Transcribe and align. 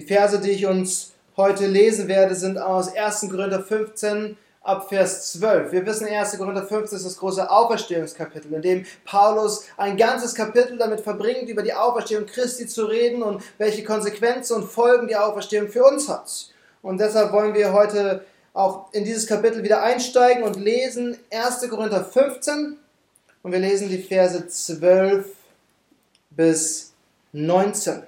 Die 0.00 0.06
Verse, 0.06 0.40
die 0.40 0.52
ich 0.52 0.64
uns 0.64 1.12
heute 1.36 1.66
lesen 1.66 2.08
werde, 2.08 2.34
sind 2.34 2.56
aus 2.56 2.96
1. 2.96 3.28
Korinther 3.28 3.62
15 3.62 4.34
ab 4.62 4.88
Vers 4.88 5.32
12. 5.32 5.72
Wir 5.72 5.84
wissen, 5.84 6.06
1. 6.06 6.38
Korinther 6.38 6.66
15 6.66 6.96
ist 6.96 7.04
das 7.04 7.18
große 7.18 7.50
Auferstehungskapitel, 7.50 8.50
in 8.54 8.62
dem 8.62 8.86
Paulus 9.04 9.66
ein 9.76 9.98
ganzes 9.98 10.34
Kapitel 10.34 10.78
damit 10.78 11.02
verbringt, 11.02 11.50
über 11.50 11.62
die 11.62 11.74
Auferstehung 11.74 12.24
Christi 12.24 12.66
zu 12.66 12.86
reden 12.86 13.22
und 13.22 13.42
welche 13.58 13.84
Konsequenzen 13.84 14.54
und 14.54 14.70
Folgen 14.70 15.06
die 15.06 15.16
Auferstehung 15.16 15.68
für 15.68 15.84
uns 15.84 16.08
hat. 16.08 16.48
Und 16.80 16.98
deshalb 16.98 17.30
wollen 17.34 17.52
wir 17.52 17.74
heute 17.74 18.24
auch 18.54 18.90
in 18.94 19.04
dieses 19.04 19.26
Kapitel 19.26 19.62
wieder 19.62 19.82
einsteigen 19.82 20.44
und 20.44 20.56
lesen 20.56 21.18
1. 21.30 21.68
Korinther 21.68 22.06
15 22.06 22.78
und 23.42 23.52
wir 23.52 23.58
lesen 23.58 23.90
die 23.90 24.02
Verse 24.02 24.48
12 24.48 25.26
bis 26.30 26.94
19. 27.32 28.04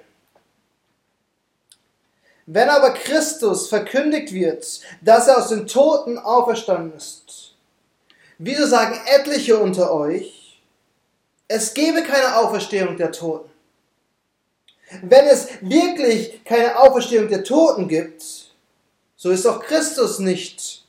Wenn 2.45 2.69
aber 2.69 2.91
Christus 2.91 3.69
verkündigt 3.69 4.33
wird, 4.33 4.81
dass 5.01 5.27
er 5.27 5.37
aus 5.37 5.49
den 5.49 5.65
Toten 5.65 6.17
auferstanden 6.17 6.97
ist, 6.97 7.55
wieso 8.37 8.65
sagen 8.65 8.99
etliche 9.15 9.57
unter 9.57 9.93
euch, 9.93 10.61
es 11.47 11.73
gebe 11.73 12.03
keine 12.03 12.37
Auferstehung 12.37 12.97
der 12.97 13.11
Toten? 13.11 13.49
Wenn 15.01 15.25
es 15.25 15.47
wirklich 15.61 16.43
keine 16.43 16.77
Auferstehung 16.77 17.29
der 17.29 17.43
Toten 17.43 17.87
gibt, 17.87 18.23
so 19.15 19.29
ist 19.31 19.45
auch 19.47 19.61
Christus 19.61 20.19
nicht 20.19 20.85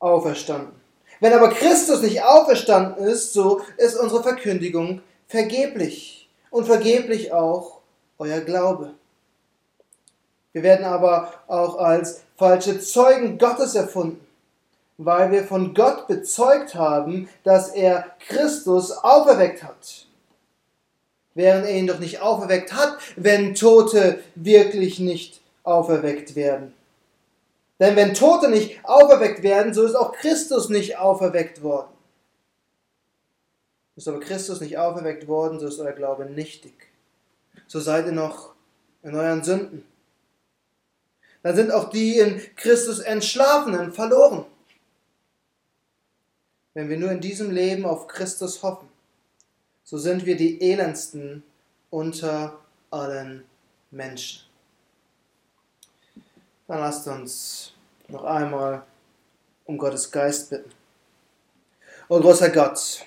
auferstanden. 0.00 0.74
Wenn 1.20 1.32
aber 1.32 1.50
Christus 1.50 2.02
nicht 2.02 2.22
auferstanden 2.22 3.06
ist, 3.06 3.32
so 3.32 3.62
ist 3.76 3.94
unsere 3.94 4.22
Verkündigung 4.22 5.00
vergeblich 5.28 6.28
und 6.50 6.66
vergeblich 6.66 7.32
auch 7.32 7.80
euer 8.18 8.40
Glaube. 8.40 8.94
Wir 10.54 10.62
werden 10.62 10.86
aber 10.86 11.34
auch 11.48 11.78
als 11.78 12.22
falsche 12.36 12.78
Zeugen 12.78 13.38
Gottes 13.38 13.74
erfunden, 13.74 14.24
weil 14.96 15.32
wir 15.32 15.42
von 15.42 15.74
Gott 15.74 16.06
bezeugt 16.06 16.76
haben, 16.76 17.28
dass 17.42 17.70
er 17.70 18.06
Christus 18.28 18.92
auferweckt 18.92 19.64
hat. 19.64 20.06
Während 21.34 21.66
er 21.66 21.76
ihn 21.76 21.88
doch 21.88 21.98
nicht 21.98 22.20
auferweckt 22.20 22.72
hat, 22.72 22.98
wenn 23.16 23.56
Tote 23.56 24.20
wirklich 24.36 25.00
nicht 25.00 25.40
auferweckt 25.64 26.36
werden. 26.36 26.72
Denn 27.80 27.96
wenn 27.96 28.14
Tote 28.14 28.48
nicht 28.48 28.78
auferweckt 28.84 29.42
werden, 29.42 29.74
so 29.74 29.82
ist 29.82 29.96
auch 29.96 30.12
Christus 30.12 30.68
nicht 30.68 30.96
auferweckt 30.96 31.64
worden. 31.64 31.90
Ist 33.96 34.06
aber 34.06 34.20
Christus 34.20 34.60
nicht 34.60 34.78
auferweckt 34.78 35.26
worden, 35.26 35.58
so 35.58 35.66
ist 35.66 35.80
euer 35.80 35.90
Glaube 35.90 36.26
nichtig. 36.26 36.74
So 37.66 37.80
seid 37.80 38.06
ihr 38.06 38.12
noch 38.12 38.54
in 39.02 39.16
euren 39.16 39.42
Sünden 39.42 39.84
dann 41.44 41.56
sind 41.56 41.70
auch 41.70 41.90
die 41.90 42.18
in 42.18 42.40
Christus 42.56 43.00
Entschlafenen 43.00 43.92
verloren. 43.92 44.46
Wenn 46.72 46.88
wir 46.88 46.96
nur 46.96 47.12
in 47.12 47.20
diesem 47.20 47.50
Leben 47.50 47.84
auf 47.84 48.08
Christus 48.08 48.62
hoffen, 48.62 48.88
so 49.84 49.98
sind 49.98 50.24
wir 50.24 50.38
die 50.38 50.62
elendsten 50.62 51.42
unter 51.90 52.58
allen 52.90 53.44
Menschen. 53.90 54.46
Dann 56.66 56.80
lasst 56.80 57.06
uns 57.08 57.74
noch 58.08 58.24
einmal 58.24 58.82
um 59.66 59.76
Gottes 59.76 60.10
Geist 60.10 60.48
bitten. 60.48 60.70
O 62.08 62.20
großer 62.20 62.48
Gott, 62.48 63.04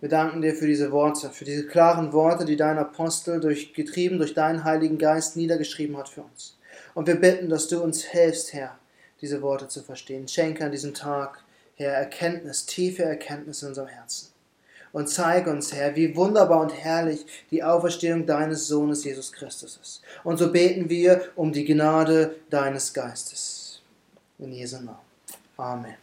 wir 0.00 0.10
danken 0.10 0.42
dir 0.42 0.54
für 0.54 0.66
diese 0.66 0.92
Worte, 0.92 1.30
für 1.30 1.46
diese 1.46 1.66
klaren 1.66 2.12
Worte, 2.12 2.44
die 2.44 2.56
dein 2.56 2.76
Apostel 2.76 3.40
durch, 3.40 3.72
getrieben 3.72 4.18
durch 4.18 4.34
deinen 4.34 4.62
Heiligen 4.64 4.98
Geist 4.98 5.36
niedergeschrieben 5.36 5.96
hat 5.96 6.10
für 6.10 6.20
uns. 6.20 6.58
Und 6.94 7.06
wir 7.06 7.16
bitten, 7.16 7.48
dass 7.48 7.68
du 7.68 7.82
uns 7.82 8.02
hilfst, 8.02 8.52
Herr, 8.52 8.78
diese 9.20 9.42
Worte 9.42 9.68
zu 9.68 9.82
verstehen. 9.82 10.28
Schenke 10.28 10.64
an 10.64 10.72
diesem 10.72 10.94
Tag, 10.94 11.42
Herr, 11.76 11.92
Erkenntnis, 11.94 12.66
tiefe 12.66 13.04
Erkenntnis 13.04 13.62
in 13.62 13.68
unserem 13.68 13.88
Herzen. 13.88 14.28
Und 14.92 15.08
zeige 15.08 15.50
uns, 15.50 15.72
Herr, 15.72 15.96
wie 15.96 16.14
wunderbar 16.14 16.60
und 16.60 16.70
herrlich 16.70 17.26
die 17.50 17.64
Auferstehung 17.64 18.26
deines 18.26 18.68
Sohnes 18.68 19.04
Jesus 19.04 19.32
Christus 19.32 19.78
ist. 19.82 20.02
Und 20.22 20.36
so 20.36 20.52
beten 20.52 20.88
wir 20.88 21.30
um 21.34 21.52
die 21.52 21.64
Gnade 21.64 22.36
deines 22.48 22.94
Geistes. 22.94 23.82
In 24.38 24.52
Jesu 24.52 24.76
Namen. 24.76 24.98
Amen. 25.56 25.96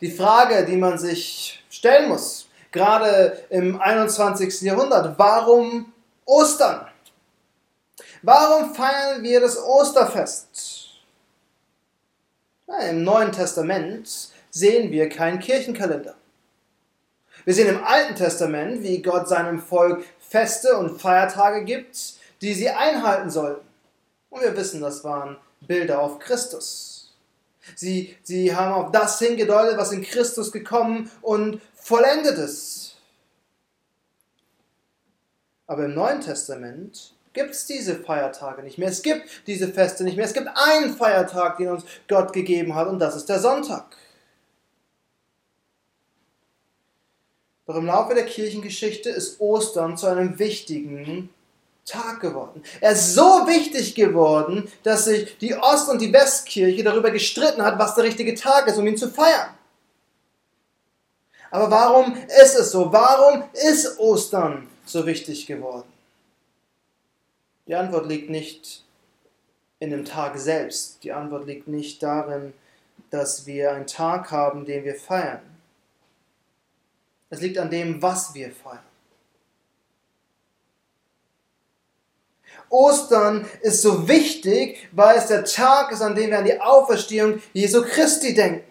Die 0.00 0.10
Frage, 0.10 0.66
die 0.66 0.76
man 0.76 0.98
sich 0.98 1.64
stellen 1.70 2.08
muss, 2.10 2.46
gerade 2.72 3.38
im 3.48 3.80
21. 3.80 4.60
Jahrhundert, 4.62 5.18
warum 5.18 5.92
Ostern? 6.26 6.86
Warum 8.26 8.74
feiern 8.74 9.22
wir 9.22 9.38
das 9.40 9.62
Osterfest? 9.62 10.88
Na, 12.66 12.78
Im 12.88 13.04
Neuen 13.04 13.32
Testament 13.32 14.30
sehen 14.50 14.90
wir 14.90 15.10
keinen 15.10 15.40
Kirchenkalender. 15.40 16.14
Wir 17.44 17.52
sehen 17.52 17.68
im 17.68 17.84
Alten 17.84 18.14
Testament, 18.14 18.82
wie 18.82 19.02
Gott 19.02 19.28
seinem 19.28 19.60
Volk 19.60 20.06
Feste 20.18 20.74
und 20.78 20.98
Feiertage 20.98 21.64
gibt, 21.64 22.14
die 22.40 22.54
sie 22.54 22.70
einhalten 22.70 23.28
sollten. 23.28 23.66
Und 24.30 24.40
wir 24.40 24.56
wissen, 24.56 24.80
das 24.80 25.04
waren 25.04 25.36
Bilder 25.60 26.00
auf 26.00 26.18
Christus. 26.18 27.14
Sie, 27.76 28.16
sie 28.22 28.56
haben 28.56 28.72
auf 28.72 28.90
das 28.90 29.18
hingedeutet, 29.18 29.76
was 29.76 29.92
in 29.92 30.02
Christus 30.02 30.50
gekommen 30.50 31.10
und 31.20 31.60
vollendet 31.74 32.38
ist. 32.38 32.96
Aber 35.66 35.84
im 35.84 35.94
Neuen 35.94 36.22
Testament 36.22 37.14
gibt 37.34 37.50
es 37.50 37.66
diese 37.66 37.96
Feiertage 37.96 38.62
nicht 38.62 38.78
mehr. 38.78 38.88
Es 38.88 39.02
gibt 39.02 39.28
diese 39.46 39.68
Feste 39.68 40.04
nicht 40.04 40.16
mehr. 40.16 40.24
Es 40.24 40.32
gibt 40.32 40.48
einen 40.54 40.96
Feiertag, 40.96 41.58
den 41.58 41.68
uns 41.68 41.84
Gott 42.08 42.32
gegeben 42.32 42.74
hat, 42.74 42.88
und 42.88 42.98
das 42.98 43.16
ist 43.16 43.28
der 43.28 43.40
Sonntag. 43.40 43.84
Doch 47.66 47.76
im 47.76 47.86
Laufe 47.86 48.14
der 48.14 48.26
Kirchengeschichte 48.26 49.10
ist 49.10 49.40
Ostern 49.40 49.96
zu 49.96 50.06
einem 50.06 50.38
wichtigen 50.38 51.30
Tag 51.84 52.20
geworden. 52.20 52.62
Er 52.80 52.92
ist 52.92 53.14
so 53.14 53.46
wichtig 53.46 53.94
geworden, 53.94 54.70
dass 54.82 55.06
sich 55.06 55.36
die 55.38 55.54
Ost- 55.54 55.88
und 55.88 56.00
die 56.00 56.12
Westkirche 56.12 56.84
darüber 56.84 57.10
gestritten 57.10 57.62
hat, 57.62 57.78
was 57.78 57.94
der 57.94 58.04
richtige 58.04 58.34
Tag 58.34 58.68
ist, 58.68 58.78
um 58.78 58.86
ihn 58.86 58.96
zu 58.96 59.08
feiern. 59.10 59.50
Aber 61.50 61.70
warum 61.70 62.16
ist 62.42 62.54
es 62.54 62.70
so? 62.70 62.92
Warum 62.92 63.44
ist 63.52 63.98
Ostern 63.98 64.68
so 64.84 65.06
wichtig 65.06 65.46
geworden? 65.46 65.93
Die 67.66 67.74
Antwort 67.74 68.06
liegt 68.06 68.30
nicht 68.30 68.84
in 69.78 69.90
dem 69.90 70.04
Tag 70.04 70.38
selbst. 70.38 71.02
Die 71.02 71.12
Antwort 71.12 71.46
liegt 71.46 71.68
nicht 71.68 72.02
darin, 72.02 72.52
dass 73.10 73.46
wir 73.46 73.72
einen 73.72 73.86
Tag 73.86 74.30
haben, 74.30 74.64
den 74.64 74.84
wir 74.84 74.94
feiern. 74.94 75.40
Es 77.30 77.40
liegt 77.40 77.58
an 77.58 77.70
dem, 77.70 78.00
was 78.02 78.34
wir 78.34 78.52
feiern. 78.52 78.78
Ostern 82.68 83.48
ist 83.62 83.82
so 83.82 84.08
wichtig, 84.08 84.88
weil 84.92 85.16
es 85.16 85.26
der 85.26 85.44
Tag 85.44 85.92
ist, 85.92 86.02
an 86.02 86.14
dem 86.14 86.30
wir 86.30 86.38
an 86.38 86.44
die 86.44 86.60
Auferstehung 86.60 87.40
Jesu 87.52 87.82
Christi 87.82 88.34
denken. 88.34 88.64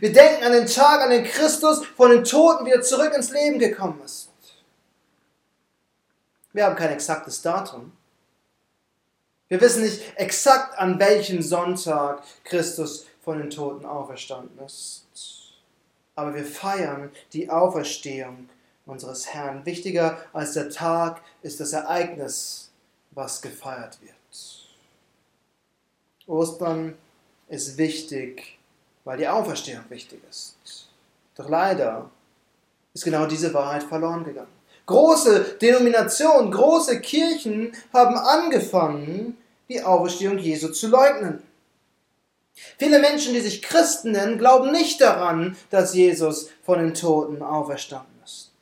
Wir 0.00 0.12
denken 0.12 0.44
an 0.44 0.52
den 0.52 0.66
Tag, 0.66 1.02
an 1.02 1.10
den 1.10 1.24
Christus 1.24 1.84
von 1.96 2.10
den 2.10 2.24
Toten 2.24 2.66
wieder 2.66 2.82
zurück 2.82 3.12
ins 3.14 3.30
Leben 3.30 3.58
gekommen 3.58 4.00
ist. 4.04 4.28
Wir 6.54 6.66
haben 6.66 6.76
kein 6.76 6.92
exaktes 6.92 7.42
Datum. 7.42 7.92
Wir 9.48 9.60
wissen 9.60 9.82
nicht 9.82 10.00
exakt, 10.16 10.78
an 10.78 10.98
welchem 10.98 11.42
Sonntag 11.42 12.22
Christus 12.44 13.06
von 13.22 13.38
den 13.38 13.50
Toten 13.50 13.84
auferstanden 13.84 14.58
ist. 14.64 15.04
Aber 16.14 16.32
wir 16.32 16.46
feiern 16.46 17.10
die 17.32 17.50
Auferstehung 17.50 18.48
unseres 18.86 19.34
Herrn. 19.34 19.66
Wichtiger 19.66 20.18
als 20.32 20.54
der 20.54 20.70
Tag 20.70 21.22
ist 21.42 21.58
das 21.58 21.72
Ereignis, 21.72 22.70
was 23.10 23.42
gefeiert 23.42 23.98
wird. 24.00 24.14
Ostern 26.26 26.96
ist 27.48 27.76
wichtig, 27.76 28.58
weil 29.02 29.18
die 29.18 29.28
Auferstehung 29.28 29.84
wichtig 29.88 30.22
ist. 30.30 30.88
Doch 31.34 31.48
leider 31.48 32.10
ist 32.94 33.04
genau 33.04 33.26
diese 33.26 33.52
Wahrheit 33.52 33.82
verloren 33.82 34.24
gegangen. 34.24 34.63
Große 34.86 35.56
Denominationen, 35.60 36.50
große 36.50 37.00
Kirchen 37.00 37.72
haben 37.92 38.16
angefangen, 38.16 39.38
die 39.68 39.82
Auferstehung 39.82 40.38
Jesu 40.38 40.68
zu 40.68 40.88
leugnen. 40.88 41.42
Viele 42.78 42.98
Menschen, 42.98 43.32
die 43.34 43.40
sich 43.40 43.62
Christen 43.62 44.12
nennen, 44.12 44.38
glauben 44.38 44.70
nicht 44.70 45.00
daran, 45.00 45.56
dass 45.70 45.94
Jesus 45.94 46.50
von 46.64 46.78
den 46.78 46.94
Toten 46.94 47.42
auferstanden 47.42 48.14
ist. 48.24 48.52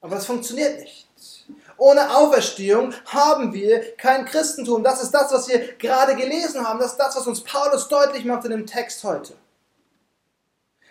Aber 0.00 0.16
es 0.16 0.26
funktioniert 0.26 0.80
nicht. 0.80 1.06
Ohne 1.78 2.16
Auferstehung 2.16 2.94
haben 3.04 3.52
wir 3.52 3.96
kein 3.96 4.24
Christentum. 4.24 4.82
Das 4.82 5.02
ist 5.02 5.10
das, 5.10 5.30
was 5.32 5.48
wir 5.48 5.74
gerade 5.74 6.16
gelesen 6.16 6.66
haben. 6.66 6.78
Das 6.78 6.92
ist 6.92 6.98
das, 6.98 7.16
was 7.16 7.26
uns 7.26 7.42
Paulus 7.42 7.88
deutlich 7.88 8.24
macht 8.24 8.44
in 8.46 8.50
dem 8.50 8.66
Text 8.66 9.04
heute. 9.04 9.34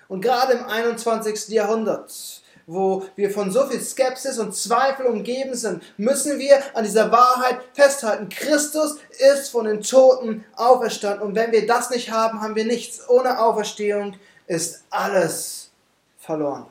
Und 0.08 0.22
gerade 0.22 0.54
im 0.54 0.66
21. 0.66 1.50
Jahrhundert 1.50 2.44
wo 2.68 3.06
wir 3.16 3.30
von 3.30 3.52
so 3.52 3.68
viel 3.68 3.80
Skepsis 3.80 4.40
und 4.40 4.56
Zweifel 4.56 5.06
umgeben 5.06 5.54
sind, 5.54 5.84
müssen 5.98 6.40
wir 6.40 6.60
an 6.76 6.84
dieser 6.84 7.12
Wahrheit 7.12 7.60
festhalten. 7.74 8.30
Christus 8.30 8.98
ist 9.34 9.50
von 9.50 9.66
den 9.66 9.82
Toten 9.82 10.44
auferstanden. 10.56 11.28
Und 11.28 11.36
wenn 11.36 11.52
wir 11.52 11.68
das 11.68 11.90
nicht 11.90 12.12
haben, 12.12 12.42
haben 12.42 12.56
wir 12.56 12.66
nichts. 12.66 13.08
Ohne 13.08 13.40
Auferstehung 13.40 14.16
ist 14.48 14.84
alles 14.90 15.70
verloren. 16.18 16.66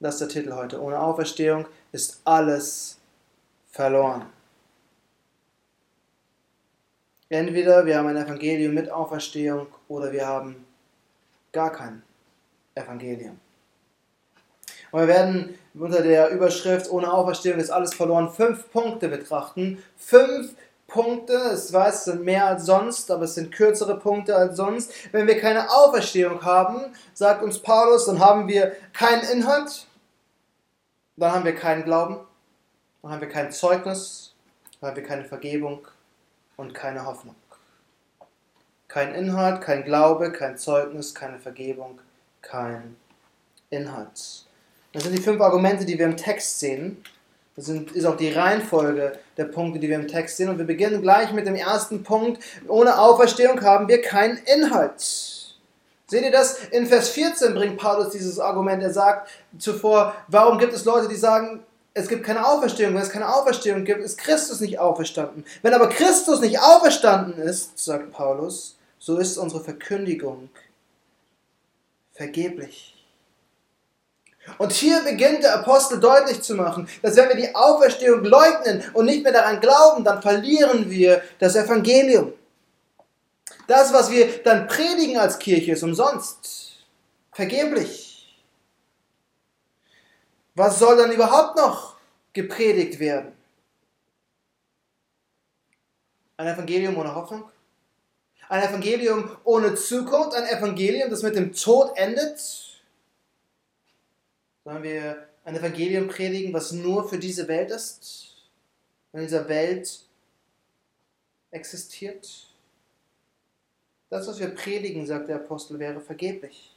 Das 0.00 0.14
ist 0.14 0.20
der 0.20 0.28
Titel 0.28 0.52
heute. 0.54 0.80
Ohne 0.80 0.98
Auferstehung 1.00 1.66
ist 1.92 2.20
alles 2.24 2.98
verloren. 3.70 4.26
Entweder 7.28 7.84
wir 7.84 7.98
haben 7.98 8.08
ein 8.08 8.16
Evangelium 8.16 8.74
mit 8.74 8.90
Auferstehung 8.90 9.66
oder 9.88 10.10
wir 10.12 10.26
haben 10.26 10.64
gar 11.52 11.70
kein 11.70 12.02
Evangelium. 12.74 13.38
Und 14.90 15.00
wir 15.00 15.08
werden 15.08 15.58
unter 15.74 16.02
der 16.02 16.30
Überschrift 16.30 16.90
ohne 16.90 17.12
Auferstehung 17.12 17.58
ist 17.58 17.70
alles 17.70 17.94
verloren 17.94 18.30
fünf 18.30 18.70
Punkte 18.72 19.08
betrachten. 19.08 19.82
Fünf 19.96 20.54
Punkte, 20.88 21.34
ich 21.54 21.72
weiß, 21.72 21.94
es 21.94 22.04
sind 22.04 22.24
mehr 22.24 22.46
als 22.46 22.64
sonst, 22.64 23.10
aber 23.10 23.24
es 23.24 23.34
sind 23.34 23.52
kürzere 23.52 23.98
Punkte 23.98 24.34
als 24.34 24.56
sonst. 24.56 24.90
Wenn 25.12 25.26
wir 25.26 25.38
keine 25.38 25.70
Auferstehung 25.70 26.42
haben, 26.42 26.94
sagt 27.12 27.42
uns 27.42 27.58
Paulus, 27.58 28.06
dann 28.06 28.18
haben 28.20 28.48
wir 28.48 28.72
keinen 28.94 29.22
Inhalt, 29.28 29.86
dann 31.16 31.32
haben 31.32 31.44
wir 31.44 31.54
keinen 31.54 31.84
Glauben, 31.84 32.18
dann 33.02 33.12
haben 33.12 33.20
wir 33.20 33.28
kein 33.28 33.52
Zeugnis, 33.52 34.34
dann 34.80 34.90
haben 34.90 34.96
wir 34.96 35.04
keine 35.04 35.24
Vergebung 35.24 35.86
und 36.56 36.72
keine 36.72 37.04
Hoffnung. 37.04 37.36
Kein 38.88 39.14
Inhalt, 39.14 39.60
kein 39.60 39.84
Glaube, 39.84 40.32
kein 40.32 40.56
Zeugnis, 40.56 41.14
keine 41.14 41.38
Vergebung, 41.38 42.00
kein 42.40 42.96
Inhalt. 43.68 44.47
Das 44.92 45.04
sind 45.04 45.16
die 45.16 45.22
fünf 45.22 45.40
Argumente, 45.40 45.84
die 45.84 45.98
wir 45.98 46.06
im 46.06 46.16
Text 46.16 46.58
sehen. 46.60 47.02
Das 47.56 47.66
sind, 47.66 47.92
ist 47.92 48.04
auch 48.04 48.16
die 48.16 48.30
Reihenfolge 48.30 49.18
der 49.36 49.44
Punkte, 49.44 49.80
die 49.80 49.88
wir 49.88 49.96
im 49.96 50.08
Text 50.08 50.36
sehen. 50.36 50.48
Und 50.48 50.58
wir 50.58 50.64
beginnen 50.64 51.02
gleich 51.02 51.32
mit 51.32 51.46
dem 51.46 51.56
ersten 51.56 52.04
Punkt. 52.04 52.42
Ohne 52.68 52.98
Auferstehung 52.98 53.60
haben 53.62 53.88
wir 53.88 54.00
keinen 54.00 54.38
Inhalt. 54.38 55.00
Seht 56.06 56.22
ihr 56.22 56.30
das? 56.30 56.64
In 56.70 56.86
Vers 56.86 57.10
14 57.10 57.54
bringt 57.54 57.76
Paulus 57.76 58.10
dieses 58.10 58.38
Argument. 58.38 58.82
Er 58.82 58.92
sagt 58.92 59.28
zuvor, 59.58 60.14
warum 60.28 60.58
gibt 60.58 60.72
es 60.72 60.84
Leute, 60.84 61.08
die 61.08 61.16
sagen, 61.16 61.64
es 61.94 62.08
gibt 62.08 62.24
keine 62.24 62.46
Auferstehung. 62.46 62.94
Wenn 62.94 63.02
es 63.02 63.10
keine 63.10 63.28
Auferstehung 63.28 63.84
gibt, 63.84 64.00
ist 64.00 64.18
Christus 64.18 64.60
nicht 64.60 64.78
auferstanden. 64.78 65.44
Wenn 65.62 65.74
aber 65.74 65.88
Christus 65.88 66.40
nicht 66.40 66.60
auferstanden 66.60 67.42
ist, 67.42 67.76
sagt 67.76 68.12
Paulus, 68.12 68.78
so 68.98 69.18
ist 69.18 69.36
unsere 69.36 69.62
Verkündigung 69.62 70.48
vergeblich. 72.12 72.97
Und 74.56 74.72
hier 74.72 75.00
beginnt 75.02 75.42
der 75.42 75.54
Apostel 75.54 76.00
deutlich 76.00 76.40
zu 76.42 76.54
machen, 76.54 76.88
dass 77.02 77.16
wenn 77.16 77.28
wir 77.28 77.36
die 77.36 77.54
Auferstehung 77.54 78.24
leugnen 78.24 78.82
und 78.94 79.04
nicht 79.04 79.22
mehr 79.22 79.32
daran 79.32 79.60
glauben, 79.60 80.04
dann 80.04 80.22
verlieren 80.22 80.90
wir 80.90 81.22
das 81.38 81.54
Evangelium. 81.54 82.32
Das, 83.66 83.92
was 83.92 84.10
wir 84.10 84.42
dann 84.42 84.66
predigen 84.66 85.18
als 85.18 85.38
Kirche, 85.38 85.72
ist 85.72 85.82
umsonst. 85.82 86.72
Vergeblich. 87.32 88.38
Was 90.54 90.78
soll 90.78 90.96
dann 90.96 91.12
überhaupt 91.12 91.56
noch 91.56 91.96
gepredigt 92.32 92.98
werden? 92.98 93.32
Ein 96.36 96.48
Evangelium 96.48 96.96
ohne 96.96 97.14
Hoffnung? 97.14 97.44
Ein 98.48 98.62
Evangelium 98.62 99.36
ohne 99.44 99.74
Zukunft? 99.74 100.34
Ein 100.34 100.48
Evangelium, 100.48 101.10
das 101.10 101.22
mit 101.22 101.36
dem 101.36 101.52
Tod 101.52 101.96
endet? 101.96 102.67
Sollen 104.68 104.82
wir 104.82 105.26
ein 105.46 105.56
Evangelium 105.56 106.08
predigen, 106.08 106.52
was 106.52 106.72
nur 106.72 107.08
für 107.08 107.18
diese 107.18 107.48
Welt 107.48 107.70
ist? 107.70 108.36
In 109.14 109.20
dieser 109.20 109.48
Welt 109.48 110.00
existiert? 111.50 112.48
Das, 114.10 114.28
was 114.28 114.38
wir 114.38 114.54
predigen, 114.54 115.06
sagt 115.06 115.30
der 115.30 115.36
Apostel, 115.36 115.78
wäre 115.78 116.02
vergeblich. 116.02 116.76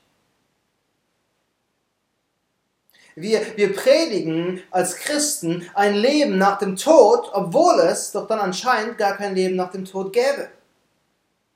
Wir, 3.15 3.41
wir 3.57 3.75
predigen 3.75 4.63
als 4.71 4.95
Christen 4.95 5.69
ein 5.73 5.95
Leben 5.95 6.37
nach 6.37 6.59
dem 6.59 6.77
Tod, 6.77 7.29
obwohl 7.33 7.77
es 7.81 8.13
doch 8.13 8.25
dann 8.25 8.39
anscheinend 8.39 8.97
gar 8.99 9.17
kein 9.17 9.35
Leben 9.35 9.57
nach 9.57 9.71
dem 9.71 9.83
Tod 9.83 10.13
gäbe. 10.13 10.49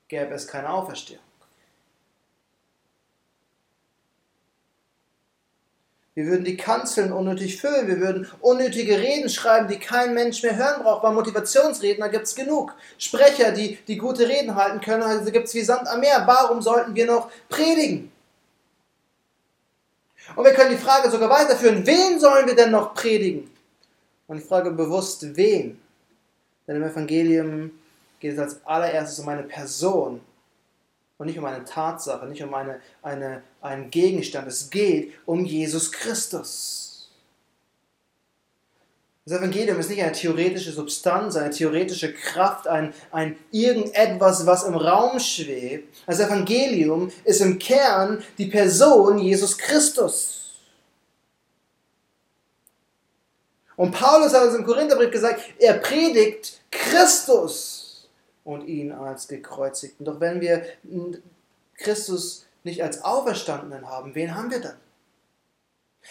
Gäbe 0.06 0.34
es 0.34 0.46
keine 0.46 0.68
Auferstehung. 0.68 1.25
Wir 6.16 6.24
würden 6.28 6.46
die 6.46 6.56
Kanzeln 6.56 7.12
unnötig 7.12 7.60
füllen. 7.60 7.88
Wir 7.88 8.00
würden 8.00 8.26
unnötige 8.40 8.98
Reden 8.98 9.28
schreiben, 9.28 9.68
die 9.68 9.78
kein 9.78 10.14
Mensch 10.14 10.42
mehr 10.42 10.56
hören 10.56 10.82
braucht. 10.82 11.02
Bei 11.02 11.10
Motivationsredner 11.10 12.08
gibt 12.08 12.24
es 12.24 12.34
genug. 12.34 12.74
Sprecher, 12.96 13.52
die, 13.52 13.76
die 13.86 13.98
gute 13.98 14.26
Reden 14.26 14.54
halten 14.54 14.80
können, 14.80 15.02
also 15.02 15.30
gibt 15.30 15.46
es 15.46 15.54
wie 15.54 15.60
Sand 15.60 15.86
am 15.86 16.00
Meer. 16.00 16.22
Warum 16.26 16.62
sollten 16.62 16.94
wir 16.94 17.04
noch 17.04 17.30
predigen? 17.50 18.10
Und 20.34 20.44
wir 20.46 20.54
können 20.54 20.70
die 20.70 20.82
Frage 20.82 21.10
sogar 21.10 21.28
weiterführen, 21.28 21.86
wen 21.86 22.18
sollen 22.18 22.46
wir 22.46 22.56
denn 22.56 22.70
noch 22.70 22.94
predigen? 22.94 23.50
Und 24.26 24.38
ich 24.38 24.44
frage 24.44 24.70
bewusst, 24.70 25.36
wen? 25.36 25.78
Denn 26.66 26.76
im 26.76 26.82
Evangelium 26.82 27.72
geht 28.20 28.32
es 28.32 28.38
als 28.38 28.64
allererstes 28.64 29.18
um 29.18 29.28
eine 29.28 29.42
Person 29.42 30.22
und 31.18 31.26
nicht 31.26 31.38
um 31.38 31.44
eine 31.44 31.64
Tatsache, 31.64 32.26
nicht 32.26 32.42
um 32.42 32.52
eine, 32.54 32.80
eine, 33.02 33.42
einen 33.60 33.90
Gegenstand. 33.90 34.46
Es 34.48 34.70
geht 34.70 35.12
um 35.24 35.44
Jesus 35.44 35.90
Christus. 35.90 37.10
Das 39.24 39.38
Evangelium 39.38 39.80
ist 39.80 39.90
nicht 39.90 40.02
eine 40.02 40.12
theoretische 40.12 40.70
Substanz, 40.70 41.34
eine 41.34 41.50
theoretische 41.50 42.12
Kraft, 42.12 42.68
ein, 42.68 42.94
ein 43.10 43.36
irgendetwas, 43.50 44.46
was 44.46 44.62
im 44.62 44.76
Raum 44.76 45.18
schwebt. 45.18 45.96
Das 46.06 46.20
Evangelium 46.20 47.10
ist 47.24 47.40
im 47.40 47.58
Kern 47.58 48.22
die 48.38 48.46
Person 48.46 49.18
Jesus 49.18 49.58
Christus. 49.58 50.54
Und 53.74 53.90
Paulus 53.90 54.32
hat 54.32 54.44
uns 54.44 54.54
im 54.54 54.64
Korintherbrief 54.64 55.10
gesagt, 55.10 55.40
er 55.58 55.74
predigt 55.74 56.60
Christus 56.70 57.85
und 58.46 58.66
ihn 58.66 58.92
als 58.92 59.28
gekreuzigten. 59.28 60.06
Doch 60.06 60.20
wenn 60.20 60.40
wir 60.40 60.64
Christus 61.76 62.46
nicht 62.62 62.82
als 62.82 63.04
Auferstandenen 63.04 63.88
haben, 63.88 64.14
wen 64.14 64.34
haben 64.34 64.50
wir 64.50 64.60
dann? 64.60 64.76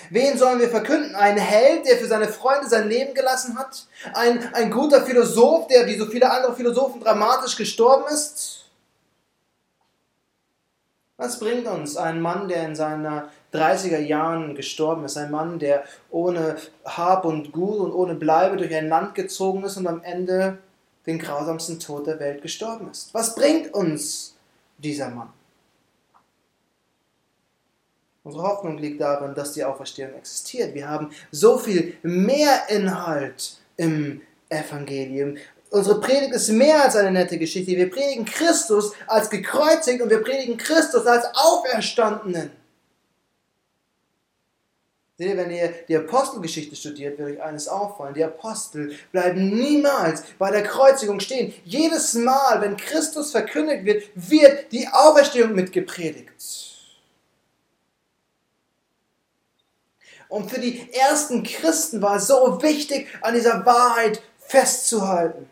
Wen 0.09 0.37
sollen 0.37 0.59
wir 0.59 0.69
verkünden? 0.69 1.15
Ein 1.15 1.37
Held, 1.37 1.87
der 1.87 1.97
für 1.97 2.07
seine 2.07 2.27
Freunde 2.27 2.67
sein 2.67 2.89
Leben 2.89 3.13
gelassen 3.13 3.57
hat? 3.57 3.87
Ein, 4.13 4.53
ein 4.53 4.69
guter 4.69 5.05
Philosoph, 5.05 5.67
der 5.67 5.87
wie 5.87 5.97
so 5.97 6.05
viele 6.05 6.29
andere 6.29 6.53
Philosophen 6.53 6.99
dramatisch 6.99 7.55
gestorben 7.55 8.03
ist? 8.13 8.65
Was 11.15 11.39
bringt 11.39 11.65
uns 11.65 11.95
ein 11.95 12.19
Mann, 12.19 12.49
der 12.49 12.65
in 12.65 12.75
seinen 12.75 13.23
30er 13.53 13.99
Jahren 13.99 14.53
gestorben 14.53 15.05
ist? 15.05 15.15
Ein 15.15 15.31
Mann, 15.31 15.59
der 15.59 15.85
ohne 16.09 16.57
Hab 16.83 17.23
und 17.23 17.53
Gut 17.53 17.79
und 17.79 17.93
ohne 17.93 18.15
Bleibe 18.15 18.57
durch 18.57 18.75
ein 18.75 18.89
Land 18.89 19.15
gezogen 19.15 19.63
ist 19.63 19.77
und 19.77 19.87
am 19.87 20.03
Ende 20.03 20.57
den 21.05 21.19
grausamsten 21.19 21.79
Tod 21.79 22.07
der 22.07 22.19
Welt 22.19 22.41
gestorben 22.41 22.89
ist? 22.91 23.13
Was 23.13 23.35
bringt 23.35 23.73
uns 23.73 24.35
dieser 24.77 25.09
Mann? 25.09 25.31
Unsere 28.23 28.43
Hoffnung 28.43 28.79
liegt 28.79 29.01
darin, 29.01 29.35
dass 29.35 29.53
die 29.53 29.63
Auferstehung 29.63 30.15
existiert. 30.15 30.73
Wir 30.73 30.89
haben 30.89 31.11
so 31.31 31.59
viel 31.59 31.95
mehr 32.01 32.67
Inhalt 32.69 33.59
im 33.77 34.21
Evangelium. 34.49 35.37
Unsere 35.69 36.01
Predigt 36.01 36.33
ist 36.33 36.49
mehr 36.49 36.83
als 36.83 36.95
eine 36.95 37.11
nette 37.11 37.37
Geschichte. 37.37 37.73
Wir 37.73 37.89
predigen 37.89 38.25
Christus 38.25 38.93
als 39.05 39.29
gekreuzigt 39.29 40.01
und 40.01 40.09
wir 40.09 40.23
predigen 40.23 40.57
Christus 40.57 41.05
als 41.05 41.25
Auferstandenen. 41.35 42.49
Seht 45.17 45.29
ihr, 45.29 45.37
wenn 45.37 45.51
ihr 45.51 45.73
die 45.87 45.95
Apostelgeschichte 45.95 46.75
studiert, 46.75 47.17
wird 47.17 47.37
euch 47.37 47.41
eines 47.41 47.69
auffallen. 47.69 48.13
Die 48.13 48.23
Apostel 48.23 48.97
bleiben 49.13 49.49
niemals 49.49 50.23
bei 50.37 50.51
der 50.51 50.63
Kreuzigung 50.63 51.21
stehen. 51.21 51.53
Jedes 51.63 52.15
Mal, 52.15 52.59
wenn 52.59 52.75
Christus 52.75 53.31
verkündigt 53.31 53.85
wird, 53.85 54.03
wird 54.15 54.71
die 54.73 54.87
Auferstehung 54.89 55.53
mitgepredigt. 55.53 56.75
Und 60.27 60.51
für 60.51 60.59
die 60.59 60.91
ersten 60.91 61.43
Christen 61.43 62.01
war 62.01 62.17
es 62.17 62.27
so 62.27 62.61
wichtig, 62.61 63.07
an 63.21 63.35
dieser 63.35 63.65
Wahrheit 63.65 64.21
festzuhalten. 64.39 65.47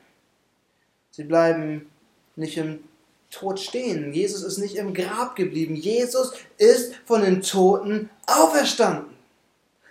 Sie 1.11 1.23
bleiben 1.23 1.89
nicht 2.35 2.57
im 2.57 2.83
Tod 3.29 3.61
stehen. 3.61 4.11
Jesus 4.13 4.43
ist 4.43 4.57
nicht 4.57 4.75
im 4.75 4.93
Grab 4.93 5.37
geblieben. 5.37 5.75
Jesus 5.75 6.33
ist 6.57 6.95
von 7.05 7.21
den 7.21 7.41
Toten 7.41 8.09
auferstanden. 8.25 9.12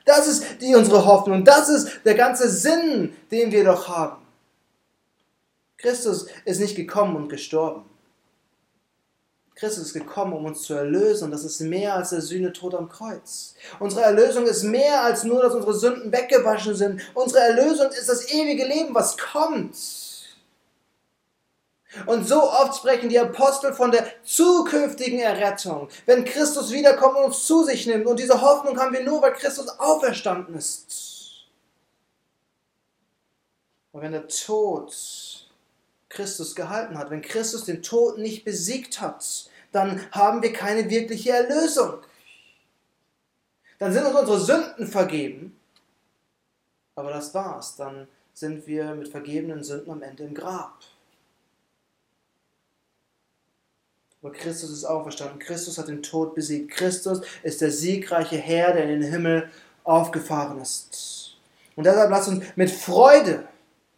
Das 0.05 0.27
ist 0.27 0.61
die 0.61 0.75
unsere 0.75 1.05
Hoffnung. 1.05 1.45
Das 1.45 1.69
ist 1.69 2.01
der 2.05 2.15
ganze 2.15 2.49
Sinn, 2.49 3.15
den 3.31 3.53
wir 3.53 3.65
doch 3.65 3.89
haben. 3.89 4.23
Christus 5.79 6.27
ist 6.45 6.61
nicht 6.61 6.77
gekommen 6.77 7.17
und 7.17 7.29
gestorben. 7.29 7.85
Christus 9.55 9.87
ist 9.87 9.93
gekommen, 9.93 10.33
um 10.33 10.45
uns 10.45 10.63
zu 10.63 10.75
erlösen. 10.75 11.27
Und 11.27 11.31
das 11.33 11.45
ist 11.45 11.61
mehr 11.61 11.95
als 11.95 12.11
der 12.11 12.21
Sühnetod 12.21 12.75
am 12.75 12.89
Kreuz. 12.89 13.55
Unsere 13.79 14.03
Erlösung 14.03 14.47
ist 14.47 14.63
mehr 14.63 15.03
als 15.03 15.25
nur, 15.25 15.43
dass 15.43 15.55
unsere 15.55 15.75
Sünden 15.75 16.13
weggewaschen 16.13 16.75
sind. 16.75 17.01
Unsere 17.15 17.45
Erlösung 17.45 17.89
ist 17.91 18.09
das 18.09 18.33
ewige 18.33 18.67
Leben, 18.67 18.95
was 18.95 19.17
kommt. 19.19 19.77
Und 22.07 22.27
so 22.27 22.43
oft 22.43 22.79
sprechen 22.79 23.09
die 23.09 23.19
Apostel 23.19 23.75
von 23.75 23.91
der 23.91 24.07
zukünftigen 24.25 25.19
Errettung, 25.19 25.89
wenn 26.07 26.25
Christus 26.25 26.73
wiederkommt 26.73 27.17
und 27.17 27.25
uns 27.25 27.47
zu 27.47 27.65
sich 27.65 27.87
nimmt. 27.87 28.07
Und 28.07 28.19
diese 28.19 28.41
Hoffnung 28.41 28.79
haben 28.79 28.95
wir 28.95 29.03
nur, 29.03 29.21
weil 29.21 29.35
Christus 29.35 29.69
auferstanden 29.79 30.55
ist. 30.55 31.47
Und 33.93 34.01
wenn 34.01 34.13
der 34.13 34.27
Tod 34.29 34.95
Christus 36.09 36.55
gehalten 36.55 36.97
hat, 36.97 37.11
wenn 37.11 37.23
Christus 37.23 37.65
den 37.65 37.83
Tod 37.83 38.19
nicht 38.19 38.45
besiegt 38.45 39.01
hat, 39.01 39.51
dann 39.71 40.01
haben 40.13 40.43
wir 40.43 40.53
keine 40.53 40.89
wirkliche 40.89 41.31
Erlösung. 41.31 41.99
Dann 43.79 43.93
sind 43.93 44.07
uns 44.07 44.19
unsere 44.19 44.41
Sünden 44.41 44.87
vergeben, 44.87 45.59
aber 46.95 47.11
das 47.11 47.35
war's. 47.35 47.77
Dann 47.77 48.07
sind 48.33 48.67
wir 48.67 48.95
mit 48.95 49.09
vergebenen 49.09 49.65
Sünden 49.65 49.91
am 49.91 50.03
Ende 50.03 50.25
im 50.25 50.35
Grab. 50.35 50.79
Aber 54.23 54.33
Christus 54.33 54.71
ist 54.71 54.85
auferstanden. 54.85 55.41
Christus 55.41 55.79
hat 55.79 55.89
den 55.89 56.03
Tod 56.03 56.35
besiegt. 56.35 56.71
Christus 56.71 57.23
ist 57.43 57.61
der 57.61 57.73
siegreiche 57.73 58.37
Herr, 58.37 58.73
der 58.73 58.85
in 58.85 59.01
den 59.01 59.11
Himmel 59.11 59.51
aufgefahren 59.83 60.61
ist. 60.61 61.37
Und 61.75 61.85
deshalb 61.85 62.11
lasst 62.11 62.29
uns 62.29 62.45
mit 62.55 62.71
Freude 62.71 63.45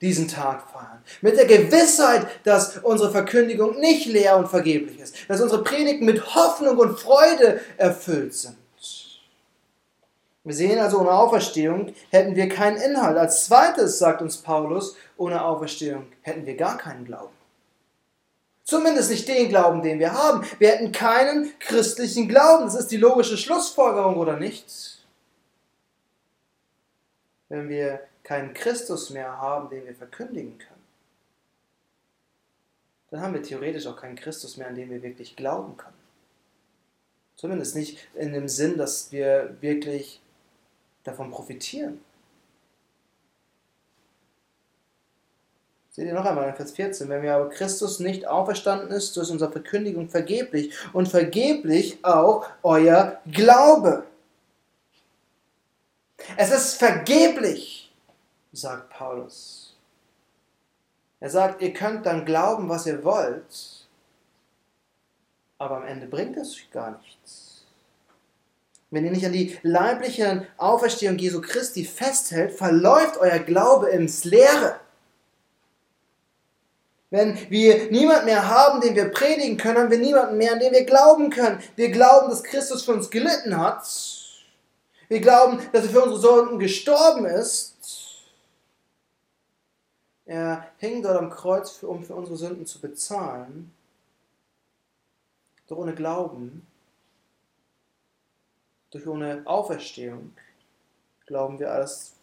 diesen 0.01 0.27
Tag 0.27 0.71
feiern. 0.71 1.03
Mit 1.21 1.37
der 1.37 1.45
Gewissheit, 1.45 2.27
dass 2.45 2.79
unsere 2.79 3.11
Verkündigung 3.11 3.79
nicht 3.81 4.07
leer 4.07 4.39
und 4.39 4.49
vergeblich 4.49 4.99
ist. 4.99 5.15
Dass 5.29 5.43
unsere 5.43 5.63
Predigten 5.63 6.07
mit 6.07 6.35
Hoffnung 6.35 6.79
und 6.79 6.99
Freude 6.99 7.61
erfüllt 7.77 8.35
sind. 8.35 8.57
Wir 10.47 10.55
sehen 10.55 10.79
also, 10.79 11.01
ohne 11.01 11.13
Auferstehung 11.13 11.95
hätten 12.11 12.37
wir 12.37 12.51
keinen 12.51 12.77
Inhalt. 12.77 13.17
Als 13.17 13.47
zweites 13.47 13.99
sagt 13.99 14.21
uns 14.21 14.37
Paulus, 14.37 14.95
ohne 15.17 15.43
Auferstehung 15.43 16.05
hätten 16.21 16.45
wir 16.45 16.55
gar 16.55 16.77
keinen 16.77 17.07
Glauben. 17.07 17.33
Zumindest 18.65 19.11
nicht 19.11 19.29
den 19.29 19.51
Glauben, 19.51 19.83
den 19.83 19.99
wir 19.99 20.13
haben. 20.13 20.47
Wir 20.59 20.71
hätten 20.71 20.91
keinen 20.91 21.57
christlichen 21.59 22.29
Glauben. 22.29 22.65
Das 22.65 22.75
ist 22.75 22.91
die 22.91 22.97
logische 22.97 23.37
Schlussfolgerung, 23.37 24.17
oder 24.17 24.39
nicht? 24.39 25.05
Wenn 27.51 27.69
wir 27.69 28.01
keinen 28.23 28.55
Christus 28.55 29.11
mehr 29.11 29.39
haben, 29.39 29.69
den 29.69 29.85
wir 29.85 29.95
verkündigen 29.95 30.57
können, 30.57 30.75
dann 33.11 33.21
haben 33.21 33.35
wir 33.35 33.43
theoretisch 33.43 33.87
auch 33.87 33.97
keinen 33.97 34.17
Christus 34.17 34.57
mehr, 34.57 34.67
an 34.67 34.75
den 34.75 34.91
wir 34.91 35.03
wirklich 35.03 35.37
glauben 35.37 35.77
können. 35.77 35.95
Zumindest 37.37 37.77
nicht 37.77 37.99
in 38.15 38.33
dem 38.33 38.49
Sinn, 38.49 38.79
dass 38.79 39.13
wir 39.13 39.57
wirklich 39.61 40.21
davon 41.05 41.31
profitieren. 41.31 42.01
Seht 45.95 46.09
ihr 46.09 46.15
noch 46.15 46.25
einmal 46.25 46.49
in 46.49 46.57
Vers 46.57 46.73
14, 46.73 47.09
wenn 47.09 47.23
wir 47.23 47.37
aber 47.37 47.51
Christus 47.51 48.01
nicht 48.01 48.27
auferstanden 48.27 48.91
ist, 48.91 49.15
so 49.15 49.21
ist 49.21 49.31
unsere 49.31 49.53
Verkündigung 49.53 50.09
vergeblich 50.09 50.75
und 50.93 51.07
vergeblich 51.07 52.05
auch 52.05 52.49
euer 52.65 53.21
Glaube. 53.31 54.03
Es 56.37 56.51
ist 56.51 56.75
vergeblich, 56.75 57.95
sagt 58.53 58.91
Paulus. 58.91 59.77
Er 61.21 61.31
sagt, 61.31 61.63
ihr 61.63 61.73
könnt 61.73 62.07
dann 62.07 62.25
glauben, 62.25 62.69
was 62.69 62.87
ihr 62.87 63.05
wollt, 63.05 63.87
aber 65.59 65.77
am 65.77 65.87
Ende 65.87 66.09
bringt 66.09 66.37
es 66.37 66.57
gar 66.73 66.99
nichts. 66.99 67.67
Wenn 68.91 69.05
ihr 69.05 69.13
nicht 69.13 69.27
an 69.27 69.33
die 69.33 69.57
leibliche 69.63 70.49
Auferstehung 70.57 71.19
Jesu 71.19 71.41
Christi 71.41 71.85
festhält, 71.85 72.51
verläuft 72.51 73.17
euer 73.19 73.39
Glaube 73.39 73.91
ins 73.91 74.25
Leere. 74.25 74.81
Wenn 77.15 77.39
wir 77.49 77.93
niemanden 77.93 78.25
mehr 78.25 78.49
haben, 78.49 78.81
den 78.81 78.97
wir 78.97 79.09
predigen 79.09 79.57
können, 79.57 79.79
haben 79.79 79.91
wir 79.93 79.99
niemanden 79.99 80.37
mehr, 80.37 80.53
an 80.53 80.59
den 80.59 80.73
wir 80.73 80.85
glauben 80.85 81.31
können. 81.31 81.63
Wir 81.77 81.93
glauben, 81.93 82.29
dass 82.29 82.43
Christus 82.43 82.85
für 82.85 82.93
uns 82.93 83.09
gelitten 83.09 83.57
hat. 83.57 83.87
Wir 85.07 85.21
glauben, 85.21 85.61
dass 85.73 85.85
er 85.85 85.91
für 85.91 86.03
unsere 86.03 86.21
Sünden 86.21 86.59
gestorben 86.59 87.25
ist. 87.27 87.77
Er 90.25 90.67
hing 90.79 91.05
dort 91.05 91.17
am 91.17 91.31
Kreuz, 91.31 91.85
um 91.85 92.03
für 92.03 92.17
unsere 92.17 92.37
Sünden 92.37 92.67
zu 92.67 92.81
bezahlen. 92.81 93.73
Doch 95.69 95.77
ohne 95.77 95.95
Glauben, 95.95 96.67
durch 98.91 99.07
ohne 99.07 99.43
Auferstehung, 99.45 100.33
glauben 101.27 101.61
wir 101.61 101.71
alles 101.71 102.15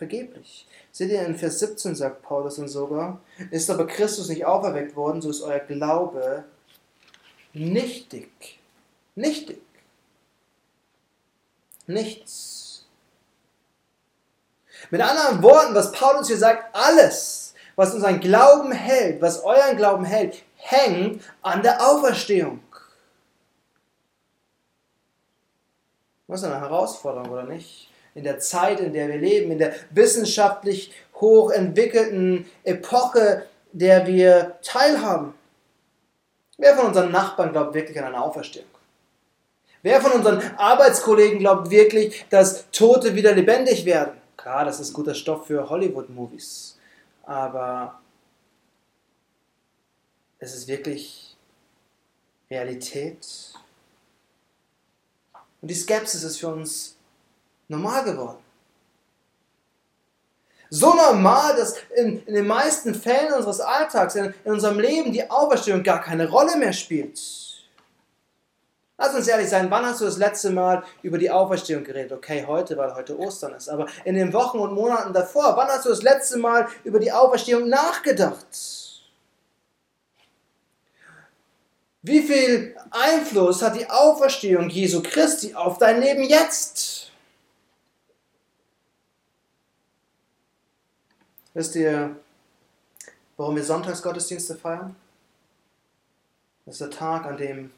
vergeblich. 0.00 0.66
Seht 0.92 1.10
ihr, 1.10 1.26
in 1.26 1.36
Vers 1.36 1.58
17 1.58 1.94
sagt 1.94 2.22
Paulus 2.22 2.58
und 2.58 2.68
sogar, 2.68 3.20
ist 3.50 3.68
aber 3.68 3.86
Christus 3.86 4.30
nicht 4.30 4.46
auferweckt 4.46 4.96
worden, 4.96 5.20
so 5.20 5.28
ist 5.28 5.42
euer 5.42 5.58
Glaube 5.58 6.44
nichtig. 7.52 8.58
Nichtig. 9.14 9.60
Nichts. 11.86 12.86
Mit 14.90 15.02
anderen 15.02 15.42
Worten, 15.42 15.74
was 15.74 15.92
Paulus 15.92 16.28
hier 16.28 16.38
sagt, 16.38 16.74
alles, 16.74 17.52
was 17.76 17.92
unseren 17.92 18.20
Glauben 18.20 18.72
hält, 18.72 19.20
was 19.20 19.44
euren 19.44 19.76
Glauben 19.76 20.06
hält, 20.06 20.42
hängt 20.56 21.22
an 21.42 21.62
der 21.62 21.86
Auferstehung. 21.86 22.62
Das 26.26 26.40
ist 26.40 26.46
eine 26.46 26.58
Herausforderung, 26.58 27.28
oder 27.28 27.42
nicht? 27.42 27.89
In 28.14 28.24
der 28.24 28.38
Zeit, 28.38 28.80
in 28.80 28.92
der 28.92 29.08
wir 29.08 29.18
leben, 29.18 29.52
in 29.52 29.58
der 29.58 29.74
wissenschaftlich 29.90 30.92
hochentwickelten 31.14 32.46
Epoche, 32.64 33.46
der 33.72 34.06
wir 34.06 34.58
teilhaben. 34.62 35.34
Wer 36.58 36.76
von 36.76 36.86
unseren 36.86 37.12
Nachbarn 37.12 37.52
glaubt 37.52 37.74
wirklich 37.74 37.98
an 37.98 38.06
eine 38.06 38.20
Auferstehung? 38.22 38.66
Wer 39.82 40.00
von 40.00 40.12
unseren 40.12 40.42
Arbeitskollegen 40.56 41.38
glaubt 41.38 41.70
wirklich, 41.70 42.26
dass 42.28 42.70
Tote 42.70 43.14
wieder 43.14 43.34
lebendig 43.34 43.86
werden? 43.86 44.20
Klar, 44.36 44.64
das 44.64 44.80
ist 44.80 44.92
guter 44.92 45.14
Stoff 45.14 45.46
für 45.46 45.68
Hollywood-Movies, 45.68 46.78
aber 47.24 48.00
es 50.38 50.54
ist 50.54 50.68
wirklich 50.68 51.36
Realität. 52.50 53.26
Und 55.62 55.70
die 55.70 55.74
Skepsis 55.74 56.22
ist 56.22 56.38
für 56.38 56.48
uns 56.48 56.96
normal 57.70 58.04
geworden. 58.04 58.38
So 60.68 60.94
normal, 60.94 61.56
dass 61.56 61.76
in, 61.96 62.24
in 62.26 62.34
den 62.34 62.46
meisten 62.46 62.94
Fällen 62.94 63.32
unseres 63.32 63.60
Alltags, 63.60 64.14
in, 64.14 64.32
in 64.44 64.52
unserem 64.52 64.78
Leben, 64.78 65.12
die 65.12 65.28
Auferstehung 65.28 65.82
gar 65.82 66.00
keine 66.00 66.28
Rolle 66.28 66.56
mehr 66.56 66.72
spielt. 66.72 67.20
Lass 68.96 69.14
uns 69.14 69.26
ehrlich 69.26 69.48
sein, 69.48 69.70
wann 69.70 69.84
hast 69.84 70.00
du 70.00 70.04
das 70.04 70.18
letzte 70.18 70.50
Mal 70.50 70.84
über 71.02 71.16
die 71.16 71.30
Auferstehung 71.30 71.82
geredet? 71.82 72.12
Okay, 72.12 72.44
heute, 72.46 72.76
weil 72.76 72.94
heute 72.94 73.18
Ostern 73.18 73.54
ist, 73.54 73.68
aber 73.68 73.86
in 74.04 74.14
den 74.14 74.32
Wochen 74.32 74.58
und 74.58 74.74
Monaten 74.74 75.12
davor, 75.12 75.56
wann 75.56 75.68
hast 75.68 75.86
du 75.86 75.88
das 75.88 76.02
letzte 76.02 76.38
Mal 76.38 76.68
über 76.84 77.00
die 77.00 77.10
Auferstehung 77.10 77.68
nachgedacht? 77.68 78.46
Wie 82.02 82.22
viel 82.22 82.76
Einfluss 82.90 83.62
hat 83.62 83.76
die 83.76 83.88
Auferstehung 83.88 84.68
Jesu 84.68 85.02
Christi 85.02 85.54
auf 85.54 85.78
dein 85.78 86.00
Leben 86.00 86.22
jetzt? 86.22 86.99
Wisst 91.60 91.76
ihr, 91.76 92.16
warum 93.36 93.54
wir 93.54 93.62
Sonntagsgottesdienste 93.62 94.54
feiern? 94.54 94.96
Das 96.64 96.76
ist 96.76 96.80
der 96.80 96.88
Tag, 96.88 97.26
an 97.26 97.36
dem 97.36 97.70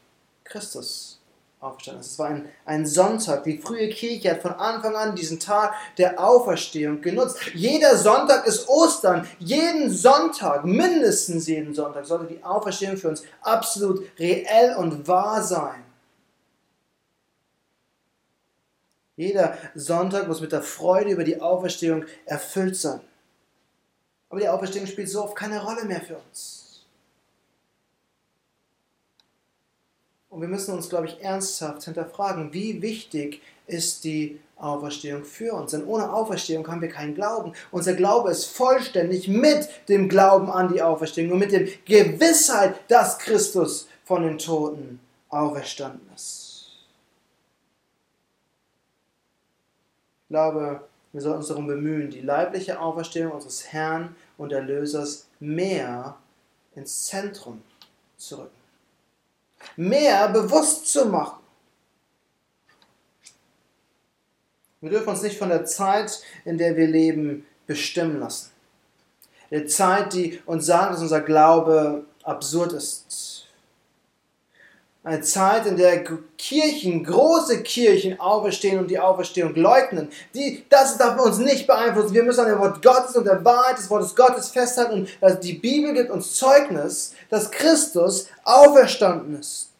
Christus 0.45 1.19
auferstanden 1.59 1.99
ist. 1.99 2.11
Es 2.11 2.19
war 2.19 2.27
ein, 2.27 2.47
ein 2.63 2.85
Sonntag. 2.85 3.43
Die 3.43 3.57
frühe 3.57 3.89
Kirche 3.89 4.31
hat 4.31 4.41
von 4.41 4.53
Anfang 4.53 4.95
an 4.95 5.17
diesen 5.17 5.37
Tag 5.37 5.73
der 5.97 6.17
Auferstehung 6.17 7.01
genutzt. 7.01 7.37
Jeder 7.53 7.97
Sonntag 7.97 8.47
ist 8.47 8.69
Ostern. 8.69 9.27
Jeden 9.39 9.91
Sonntag, 9.91 10.63
mindestens 10.63 11.47
jeden 11.47 11.73
Sonntag, 11.73 12.05
sollte 12.05 12.33
die 12.33 12.41
Auferstehung 12.41 12.95
für 12.95 13.09
uns 13.09 13.23
absolut 13.41 14.07
reell 14.17 14.77
und 14.77 15.09
wahr 15.09 15.43
sein. 15.43 15.83
Jeder 19.17 19.57
Sonntag 19.75 20.29
muss 20.29 20.39
mit 20.39 20.53
der 20.53 20.61
Freude 20.61 21.11
über 21.11 21.25
die 21.25 21.41
Auferstehung 21.41 22.05
erfüllt 22.25 22.77
sein. 22.77 23.01
Aber 24.33 24.39
die 24.39 24.49
Auferstehung 24.49 24.87
spielt 24.87 25.09
so 25.09 25.25
oft 25.25 25.35
keine 25.35 25.63
Rolle 25.63 25.85
mehr 25.85 26.01
für 26.01 26.17
uns. 26.17 26.81
Und 30.31 30.41
wir 30.41 30.47
müssen 30.47 30.73
uns, 30.73 30.89
glaube 30.89 31.05
ich, 31.05 31.21
ernsthaft 31.21 31.83
hinterfragen, 31.83 32.51
wie 32.51 32.81
wichtig 32.81 33.43
ist 33.67 34.03
die 34.03 34.39
Auferstehung 34.57 35.23
für 35.23 35.53
uns. 35.53 35.69
Denn 35.69 35.85
ohne 35.85 36.11
Auferstehung 36.11 36.67
haben 36.67 36.81
wir 36.81 36.89
keinen 36.89 37.13
Glauben. 37.13 37.53
Unser 37.69 37.93
Glaube 37.93 38.31
ist 38.31 38.45
vollständig 38.45 39.27
mit 39.27 39.69
dem 39.87 40.09
Glauben 40.09 40.49
an 40.49 40.73
die 40.73 40.81
Auferstehung 40.81 41.33
und 41.33 41.37
mit 41.37 41.51
der 41.51 41.67
Gewissheit, 41.85 42.73
dass 42.87 43.19
Christus 43.19 43.87
von 44.03 44.23
den 44.23 44.39
Toten 44.39 44.99
auferstanden 45.29 46.09
ist. 46.15 46.71
Ich 50.23 50.29
glaube, 50.29 50.87
wir 51.13 51.21
sollten 51.21 51.37
uns 51.37 51.47
darum 51.47 51.67
bemühen, 51.67 52.09
die 52.09 52.21
leibliche 52.21 52.79
Auferstehung 52.79 53.33
unseres 53.33 53.71
Herrn 53.71 54.15
und 54.37 54.51
Erlösers 54.51 55.27
mehr 55.39 56.17
ins 56.75 57.05
Zentrum 57.05 57.61
zu 58.17 58.39
rücken. 58.39 58.49
Mehr 59.75 60.27
bewusst 60.29 60.87
zu 60.87 61.05
machen. 61.05 61.39
Wir 64.81 64.89
dürfen 64.89 65.09
uns 65.09 65.21
nicht 65.21 65.37
von 65.37 65.49
der 65.49 65.65
Zeit, 65.65 66.21
in 66.45 66.57
der 66.57 66.75
wir 66.75 66.87
leben, 66.87 67.45
bestimmen 67.67 68.19
lassen. 68.19 68.51
Der 69.51 69.67
Zeit, 69.67 70.13
die 70.13 70.41
uns 70.45 70.65
sagt, 70.65 70.93
dass 70.93 71.01
unser 71.01 71.21
Glaube 71.21 72.05
absurd 72.23 72.73
ist 72.73 73.32
eine 75.03 75.21
Zeit, 75.21 75.65
in 75.65 75.75
der 75.75 76.03
Kirchen, 76.37 77.03
große 77.03 77.61
Kirchen 77.61 78.19
auferstehen 78.19 78.79
und 78.79 78.89
die 78.89 78.99
Auferstehung 78.99 79.53
leugnen. 79.55 80.09
Die, 80.33 80.63
das 80.69 80.97
darf 80.97 81.19
uns 81.19 81.39
nicht 81.39 81.67
beeinflussen. 81.67 82.13
Wir 82.13 82.23
müssen 82.23 82.39
an 82.39 82.51
dem 82.51 82.59
Wort 82.59 82.81
Gottes 82.81 83.15
und 83.17 83.25
der 83.25 83.43
Wahrheit 83.43 83.77
des 83.77 83.89
Wortes 83.89 84.15
Gottes 84.15 84.49
festhalten. 84.49 85.07
Und 85.19 85.43
die 85.43 85.53
Bibel 85.53 85.93
gibt 85.93 86.09
uns 86.09 86.35
Zeugnis, 86.35 87.13
dass 87.29 87.51
Christus 87.51 88.29
auferstanden 88.45 89.39
ist. 89.39 89.71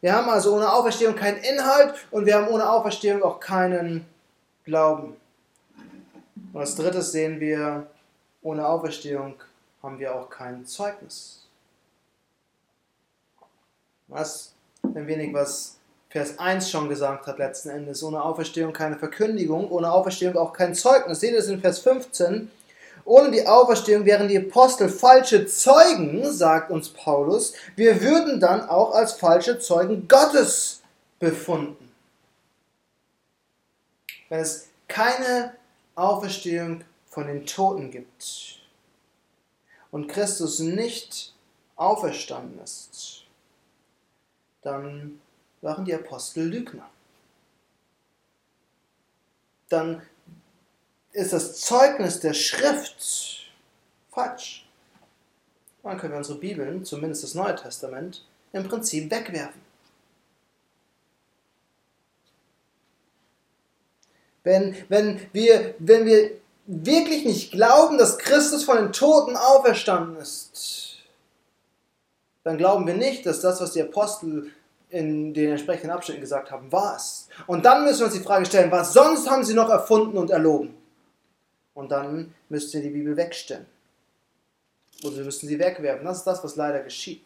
Wir 0.00 0.12
haben 0.12 0.28
also 0.28 0.54
ohne 0.54 0.72
Auferstehung 0.72 1.14
keinen 1.14 1.38
Inhalt 1.38 1.94
und 2.10 2.26
wir 2.26 2.34
haben 2.34 2.48
ohne 2.48 2.68
Auferstehung 2.68 3.22
auch 3.22 3.38
keinen 3.38 4.06
Glauben. 4.64 5.16
Und 6.52 6.60
als 6.60 6.74
drittes 6.74 7.12
sehen 7.12 7.40
wir, 7.40 7.86
ohne 8.42 8.66
Auferstehung 8.66 9.34
haben 9.82 9.98
wir 9.98 10.14
auch 10.14 10.28
kein 10.28 10.66
Zeugnis. 10.66 11.45
Was 14.08 14.52
ein 14.82 15.06
wenig 15.06 15.32
was 15.32 15.76
Vers 16.08 16.38
1 16.38 16.70
schon 16.70 16.88
gesagt 16.88 17.26
hat 17.26 17.38
letzten 17.38 17.70
Endes. 17.70 18.02
Ohne 18.02 18.22
Auferstehung 18.22 18.72
keine 18.72 18.96
Verkündigung, 18.96 19.70
ohne 19.70 19.92
Auferstehung 19.92 20.36
auch 20.36 20.52
kein 20.52 20.74
Zeugnis. 20.74 21.20
Seht 21.20 21.32
ihr 21.32 21.36
das 21.36 21.48
in 21.48 21.60
Vers 21.60 21.80
15? 21.80 22.50
Ohne 23.04 23.30
die 23.30 23.46
Auferstehung 23.46 24.04
wären 24.04 24.26
die 24.26 24.38
Apostel 24.38 24.88
falsche 24.88 25.46
Zeugen, 25.46 26.32
sagt 26.32 26.70
uns 26.70 26.88
Paulus. 26.88 27.52
Wir 27.76 28.00
würden 28.00 28.40
dann 28.40 28.68
auch 28.68 28.94
als 28.94 29.12
falsche 29.12 29.58
Zeugen 29.58 30.08
Gottes 30.08 30.80
befunden. 31.18 31.92
Wenn 34.28 34.40
es 34.40 34.68
keine 34.88 35.54
Auferstehung 35.94 36.82
von 37.08 37.26
den 37.26 37.46
Toten 37.46 37.90
gibt 37.90 38.58
und 39.90 40.08
Christus 40.08 40.58
nicht 40.58 41.32
auferstanden 41.76 42.58
ist, 42.62 43.15
dann 44.66 45.20
waren 45.62 45.84
die 45.84 45.94
Apostel 45.94 46.42
Lügner. 46.44 46.90
Dann 49.68 50.02
ist 51.12 51.32
das 51.32 51.60
Zeugnis 51.60 52.18
der 52.18 52.34
Schrift 52.34 53.52
falsch. 54.10 54.68
Dann 55.84 55.98
können 55.98 56.14
wir 56.14 56.18
unsere 56.18 56.38
Bibeln, 56.38 56.84
zumindest 56.84 57.22
das 57.22 57.34
Neue 57.34 57.54
Testament, 57.54 58.26
im 58.52 58.68
Prinzip 58.68 59.08
wegwerfen. 59.08 59.60
Wenn, 64.42 64.76
wenn, 64.88 65.28
wir, 65.32 65.76
wenn 65.78 66.06
wir 66.06 66.32
wirklich 66.66 67.24
nicht 67.24 67.52
glauben, 67.52 67.98
dass 67.98 68.18
Christus 68.18 68.64
von 68.64 68.78
den 68.78 68.92
Toten 68.92 69.36
auferstanden 69.36 70.16
ist, 70.16 70.95
dann 72.46 72.58
glauben 72.58 72.86
wir 72.86 72.94
nicht, 72.94 73.26
dass 73.26 73.40
das, 73.40 73.60
was 73.60 73.72
die 73.72 73.82
Apostel 73.82 74.52
in 74.88 75.34
den 75.34 75.50
entsprechenden 75.50 75.90
Abschnitten 75.90 76.20
gesagt 76.20 76.52
haben, 76.52 76.70
wahr 76.70 76.94
ist. 76.94 77.28
Und 77.48 77.64
dann 77.64 77.82
müssen 77.82 77.98
wir 77.98 78.06
uns 78.06 78.14
die 78.14 78.22
Frage 78.22 78.46
stellen, 78.46 78.70
was 78.70 78.92
sonst 78.92 79.28
haben 79.28 79.42
sie 79.42 79.52
noch 79.52 79.68
erfunden 79.68 80.16
und 80.16 80.30
erlogen? 80.30 80.72
Und 81.74 81.90
dann 81.90 82.32
müsst 82.48 82.72
ihr 82.72 82.82
die 82.82 82.90
Bibel 82.90 83.16
wegstellen. 83.16 83.66
Oder 85.02 85.16
wir 85.16 85.24
müssen 85.24 85.48
sie 85.48 85.58
wegwerfen. 85.58 86.04
Das 86.04 86.18
ist 86.18 86.24
das, 86.24 86.44
was 86.44 86.54
leider 86.54 86.84
geschieht. 86.84 87.24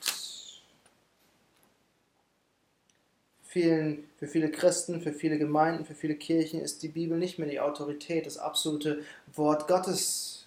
Vielen, 3.42 4.08
für 4.16 4.26
viele 4.26 4.50
Christen, 4.50 5.02
für 5.02 5.12
viele 5.12 5.36
Gemeinden, 5.36 5.84
für 5.84 5.94
viele 5.94 6.14
Kirchen 6.14 6.62
ist 6.62 6.82
die 6.82 6.88
Bibel 6.88 7.18
nicht 7.18 7.38
mehr 7.38 7.48
die 7.48 7.60
Autorität, 7.60 8.24
das 8.24 8.38
absolute 8.38 9.02
Wort 9.34 9.68
Gottes 9.68 10.39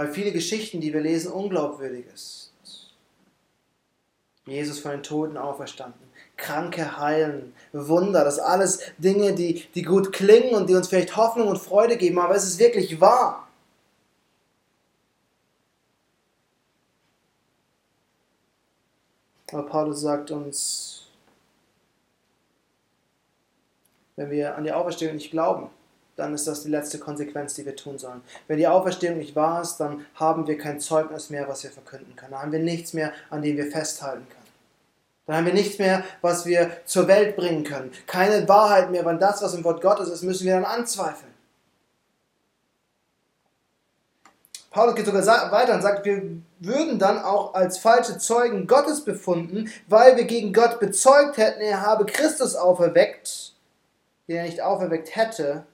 weil 0.00 0.14
viele 0.14 0.32
Geschichten, 0.32 0.80
die 0.80 0.94
wir 0.94 1.02
lesen, 1.02 1.30
unglaubwürdig 1.30 2.06
ist. 2.14 2.52
Jesus 4.46 4.78
von 4.78 4.92
den 4.92 5.02
Toten 5.02 5.36
auferstanden, 5.36 6.00
Kranke 6.38 6.96
heilen, 6.96 7.52
Wunder, 7.74 8.24
das 8.24 8.38
alles 8.38 8.80
Dinge, 8.96 9.34
die, 9.34 9.66
die 9.74 9.82
gut 9.82 10.10
klingen 10.10 10.54
und 10.54 10.70
die 10.70 10.74
uns 10.74 10.88
vielleicht 10.88 11.18
Hoffnung 11.18 11.48
und 11.48 11.58
Freude 11.58 11.98
geben, 11.98 12.18
aber 12.18 12.34
es 12.34 12.44
ist 12.44 12.58
wirklich 12.58 12.98
wahr. 12.98 13.46
Aber 19.52 19.66
Paulus 19.66 20.00
sagt 20.00 20.30
uns, 20.30 21.08
wenn 24.16 24.30
wir 24.30 24.56
an 24.56 24.64
die 24.64 24.72
Auferstehung 24.72 25.16
nicht 25.16 25.30
glauben, 25.30 25.68
dann 26.20 26.34
ist 26.34 26.46
das 26.46 26.62
die 26.62 26.68
letzte 26.68 26.98
Konsequenz, 26.98 27.54
die 27.54 27.66
wir 27.66 27.74
tun 27.74 27.98
sollen. 27.98 28.22
Wenn 28.46 28.58
die 28.58 28.68
Auferstehung 28.68 29.18
nicht 29.18 29.34
wahr 29.34 29.62
ist, 29.62 29.78
dann 29.78 30.06
haben 30.14 30.46
wir 30.46 30.56
kein 30.56 30.78
Zeugnis 30.78 31.30
mehr, 31.30 31.48
was 31.48 31.64
wir 31.64 31.70
verkünden 31.70 32.14
können. 32.14 32.32
Dann 32.32 32.42
haben 32.42 32.52
wir 32.52 32.60
nichts 32.60 32.92
mehr, 32.92 33.12
an 33.30 33.42
dem 33.42 33.56
wir 33.56 33.70
festhalten 33.70 34.26
können. 34.28 34.40
Dann 35.26 35.36
haben 35.36 35.46
wir 35.46 35.54
nichts 35.54 35.78
mehr, 35.78 36.04
was 36.22 36.46
wir 36.46 36.70
zur 36.86 37.06
Welt 37.08 37.36
bringen 37.36 37.64
können. 37.64 37.92
Keine 38.06 38.48
Wahrheit 38.48 38.90
mehr, 38.90 39.04
weil 39.04 39.18
das, 39.18 39.42
was 39.42 39.54
im 39.54 39.64
Wort 39.64 39.80
Gottes 39.80 40.08
ist, 40.08 40.22
müssen 40.22 40.44
wir 40.44 40.54
dann 40.54 40.64
anzweifeln. 40.64 41.30
Paulus 44.70 44.94
geht 44.94 45.06
sogar 45.06 45.24
weiter 45.50 45.74
und 45.74 45.82
sagt, 45.82 46.04
wir 46.04 46.22
würden 46.60 46.98
dann 46.98 47.18
auch 47.18 47.54
als 47.54 47.78
falsche 47.78 48.18
Zeugen 48.18 48.68
Gottes 48.68 49.04
befunden, 49.04 49.70
weil 49.88 50.16
wir 50.16 50.24
gegen 50.24 50.52
Gott 50.52 50.78
bezeugt 50.78 51.38
hätten, 51.38 51.60
er 51.60 51.82
habe 51.82 52.06
Christus 52.06 52.54
auferweckt, 52.54 53.54
den 54.28 54.36
er 54.36 54.44
nicht 54.44 54.62
auferweckt 54.62 55.16
hätte, 55.16 55.64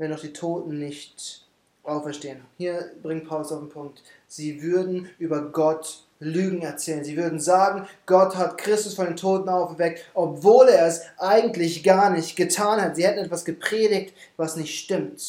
wenn 0.00 0.14
auch 0.14 0.20
die 0.20 0.32
Toten 0.32 0.78
nicht 0.78 1.44
auferstehen. 1.82 2.40
Hier 2.56 2.90
bringt 3.02 3.28
Paulus 3.28 3.52
auf 3.52 3.60
den 3.60 3.68
Punkt. 3.68 4.02
Sie 4.26 4.62
würden 4.62 5.10
über 5.18 5.42
Gott 5.42 6.04
Lügen 6.20 6.62
erzählen. 6.62 7.04
Sie 7.04 7.18
würden 7.18 7.38
sagen, 7.38 7.86
Gott 8.06 8.34
hat 8.34 8.56
Christus 8.56 8.94
von 8.94 9.06
den 9.06 9.16
Toten 9.16 9.50
auferweckt, 9.50 10.06
obwohl 10.14 10.68
er 10.68 10.86
es 10.86 11.02
eigentlich 11.18 11.84
gar 11.84 12.08
nicht 12.08 12.34
getan 12.34 12.80
hat. 12.80 12.96
Sie 12.96 13.06
hätten 13.06 13.18
etwas 13.18 13.44
gepredigt, 13.44 14.14
was 14.38 14.56
nicht 14.56 14.78
stimmt. 14.78 15.22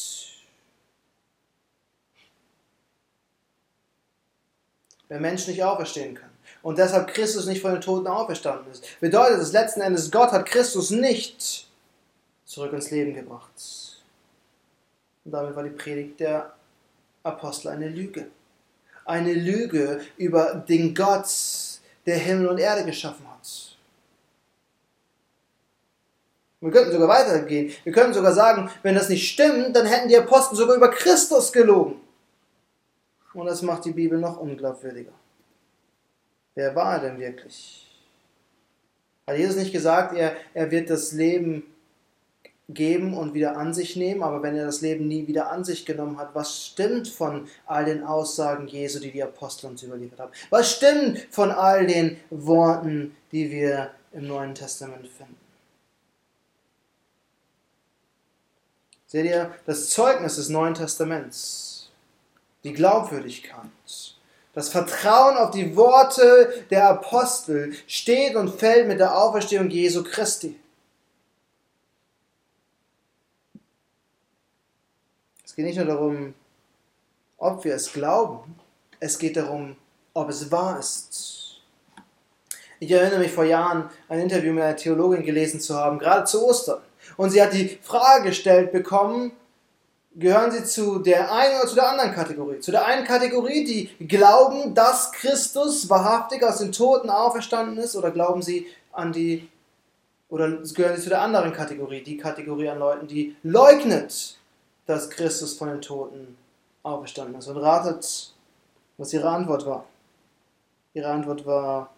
Wenn 5.08 5.20
Menschen 5.20 5.50
nicht 5.50 5.62
auferstehen 5.62 6.14
können 6.14 6.32
und 6.62 6.78
deshalb 6.78 7.08
Christus 7.08 7.44
nicht 7.44 7.60
von 7.60 7.72
den 7.72 7.82
Toten 7.82 8.06
auferstanden 8.06 8.72
ist, 8.72 8.86
bedeutet 9.00 9.40
es 9.40 9.52
letzten 9.52 9.82
Endes, 9.82 10.10
Gott 10.10 10.32
hat 10.32 10.46
Christus 10.46 10.88
nicht 10.88 11.66
zurück 12.46 12.72
ins 12.72 12.90
Leben 12.90 13.14
gebracht. 13.14 13.91
Und 15.24 15.32
damit 15.32 15.54
war 15.54 15.62
die 15.62 15.70
Predigt 15.70 16.20
der 16.20 16.52
Apostel 17.22 17.68
eine 17.68 17.88
Lüge. 17.88 18.26
Eine 19.04 19.32
Lüge 19.32 20.00
über 20.16 20.54
den 20.54 20.94
Gott, 20.94 21.26
der 22.06 22.18
Himmel 22.18 22.48
und 22.48 22.58
Erde 22.58 22.84
geschaffen 22.84 23.26
hat. 23.28 23.32
Wir 26.60 26.70
könnten 26.70 26.92
sogar 26.92 27.08
weitergehen. 27.08 27.72
Wir 27.82 27.92
können 27.92 28.14
sogar 28.14 28.32
sagen, 28.32 28.70
wenn 28.82 28.94
das 28.94 29.08
nicht 29.08 29.28
stimmt, 29.28 29.74
dann 29.74 29.84
hätten 29.84 30.08
die 30.08 30.16
Apostel 30.16 30.54
sogar 30.54 30.76
über 30.76 30.90
Christus 30.90 31.52
gelogen. 31.52 32.00
Und 33.34 33.46
das 33.46 33.62
macht 33.62 33.84
die 33.84 33.92
Bibel 33.92 34.18
noch 34.18 34.38
unglaubwürdiger. 34.38 35.12
Wer 36.54 36.74
war 36.76 36.94
er 36.94 37.00
denn 37.00 37.18
wirklich? 37.18 37.90
Hat 39.26 39.36
Jesus 39.36 39.56
nicht 39.56 39.72
gesagt, 39.72 40.16
er, 40.16 40.36
er 40.54 40.70
wird 40.70 40.90
das 40.90 41.12
Leben 41.12 41.64
geben 42.74 43.14
und 43.14 43.34
wieder 43.34 43.56
an 43.56 43.74
sich 43.74 43.96
nehmen, 43.96 44.22
aber 44.22 44.42
wenn 44.42 44.56
er 44.56 44.66
das 44.66 44.80
Leben 44.80 45.08
nie 45.08 45.26
wieder 45.26 45.50
an 45.50 45.64
sich 45.64 45.86
genommen 45.86 46.18
hat, 46.18 46.34
was 46.34 46.66
stimmt 46.66 47.08
von 47.08 47.48
all 47.66 47.84
den 47.84 48.04
Aussagen 48.04 48.66
Jesu, 48.66 49.00
die 49.00 49.10
die 49.10 49.22
Apostel 49.22 49.66
uns 49.66 49.82
überliefert 49.82 50.20
haben? 50.20 50.32
Was 50.50 50.72
stimmt 50.72 51.26
von 51.30 51.50
all 51.50 51.86
den 51.86 52.18
Worten, 52.30 53.16
die 53.32 53.50
wir 53.50 53.90
im 54.12 54.26
Neuen 54.26 54.54
Testament 54.54 55.08
finden? 55.08 55.36
Seht 59.06 59.26
ihr, 59.26 59.54
das 59.66 59.90
Zeugnis 59.90 60.36
des 60.36 60.48
Neuen 60.48 60.72
Testaments, 60.72 61.90
die 62.64 62.72
Glaubwürdigkeit, 62.72 63.68
das 64.54 64.68
Vertrauen 64.68 65.36
auf 65.36 65.50
die 65.50 65.76
Worte 65.76 66.64
der 66.70 66.88
Apostel 66.88 67.74
steht 67.86 68.36
und 68.36 68.58
fällt 68.58 68.86
mit 68.86 69.00
der 69.00 69.16
Auferstehung 69.16 69.70
Jesu 69.70 70.04
Christi. 70.04 70.58
Es 75.52 75.56
geht 75.56 75.66
nicht 75.66 75.76
nur 75.76 75.84
darum, 75.84 76.32
ob 77.36 77.62
wir 77.62 77.74
es 77.74 77.92
glauben, 77.92 78.56
es 79.00 79.18
geht 79.18 79.36
darum, 79.36 79.76
ob 80.14 80.30
es 80.30 80.50
wahr 80.50 80.78
ist. 80.78 81.60
Ich 82.80 82.90
erinnere 82.90 83.18
mich 83.18 83.32
vor 83.32 83.44
Jahren 83.44 83.90
ein 84.08 84.20
Interview 84.20 84.54
mit 84.54 84.62
einer 84.62 84.76
Theologin 84.76 85.22
gelesen 85.22 85.60
zu 85.60 85.76
haben, 85.76 85.98
gerade 85.98 86.24
zu 86.24 86.42
Ostern. 86.42 86.80
Und 87.18 87.32
sie 87.32 87.42
hat 87.42 87.52
die 87.52 87.78
Frage 87.82 88.30
gestellt 88.30 88.72
bekommen, 88.72 89.32
gehören 90.14 90.50
sie 90.52 90.64
zu 90.64 91.00
der 91.00 91.30
einen 91.30 91.60
oder 91.60 91.68
zu 91.68 91.74
der 91.74 91.90
anderen 91.90 92.14
Kategorie? 92.14 92.60
Zu 92.60 92.70
der 92.70 92.86
einen 92.86 93.04
Kategorie, 93.04 93.62
die 93.98 94.06
glauben, 94.06 94.74
dass 94.74 95.12
Christus 95.12 95.90
wahrhaftig 95.90 96.42
aus 96.42 96.60
den 96.60 96.72
Toten 96.72 97.10
auferstanden 97.10 97.76
ist, 97.76 97.94
oder 97.94 98.10
glauben 98.10 98.40
sie 98.40 98.68
an 98.90 99.12
die, 99.12 99.50
oder 100.30 100.48
gehören 100.48 100.96
sie 100.96 101.02
zu 101.02 101.10
der 101.10 101.20
anderen 101.20 101.52
Kategorie, 101.52 102.02
die 102.02 102.16
Kategorie 102.16 102.70
an 102.70 102.78
Leuten, 102.78 103.06
die 103.06 103.36
leugnet, 103.42 104.38
dass 104.86 105.10
Christus 105.10 105.54
von 105.54 105.68
den 105.68 105.80
Toten 105.80 106.36
auferstanden 106.82 107.36
ist? 107.36 107.48
Und 107.48 107.58
ratet, 107.58 108.32
was 108.98 109.12
ihre 109.12 109.28
Antwort 109.28 109.66
war. 109.66 109.84
Ihre 110.94 111.08
Antwort 111.08 111.46
war 111.46 111.90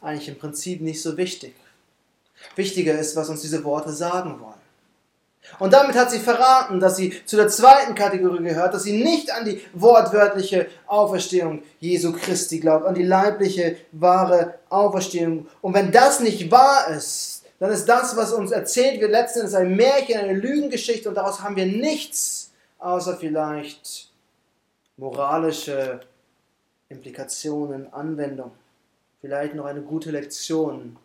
eigentlich 0.00 0.28
im 0.28 0.38
Prinzip 0.38 0.80
nicht 0.80 1.02
so 1.02 1.16
wichtig. 1.16 1.54
Wichtiger 2.56 2.98
ist, 2.98 3.16
was 3.16 3.28
uns 3.28 3.40
diese 3.40 3.64
Worte 3.64 3.92
sagen 3.92 4.38
wollen. 4.40 4.64
Und 5.58 5.72
damit 5.72 5.94
hat 5.94 6.10
sie 6.10 6.18
verraten, 6.18 6.80
dass 6.80 6.96
sie 6.96 7.24
zu 7.26 7.36
der 7.36 7.48
zweiten 7.48 7.94
Kategorie 7.94 8.42
gehört, 8.42 8.72
dass 8.72 8.84
sie 8.84 9.02
nicht 9.02 9.30
an 9.30 9.44
die 9.44 9.60
wortwörtliche 9.74 10.68
Auferstehung 10.86 11.62
Jesu 11.80 12.12
Christi 12.12 12.60
glaubt, 12.60 12.86
an 12.86 12.94
die 12.94 13.02
leibliche, 13.02 13.76
wahre 13.92 14.58
Auferstehung. 14.70 15.46
Und 15.60 15.74
wenn 15.74 15.92
das 15.92 16.20
nicht 16.20 16.50
wahr 16.50 16.88
ist, 16.88 17.33
dann 17.58 17.70
ist 17.70 17.86
das, 17.86 18.16
was 18.16 18.32
uns 18.32 18.50
erzählt 18.50 19.00
wird, 19.00 19.10
letzten 19.10 19.40
Endes 19.40 19.54
ein 19.54 19.76
Märchen, 19.76 20.18
eine 20.18 20.34
Lügengeschichte 20.34 21.08
und 21.08 21.14
daraus 21.14 21.40
haben 21.40 21.56
wir 21.56 21.66
nichts, 21.66 22.52
außer 22.78 23.16
vielleicht 23.16 24.10
moralische 24.96 26.00
Implikationen, 26.88 27.92
Anwendung. 27.92 28.52
Vielleicht 29.20 29.54
noch 29.54 29.64
eine 29.64 29.82
gute 29.82 30.10
Lektion, 30.10 30.96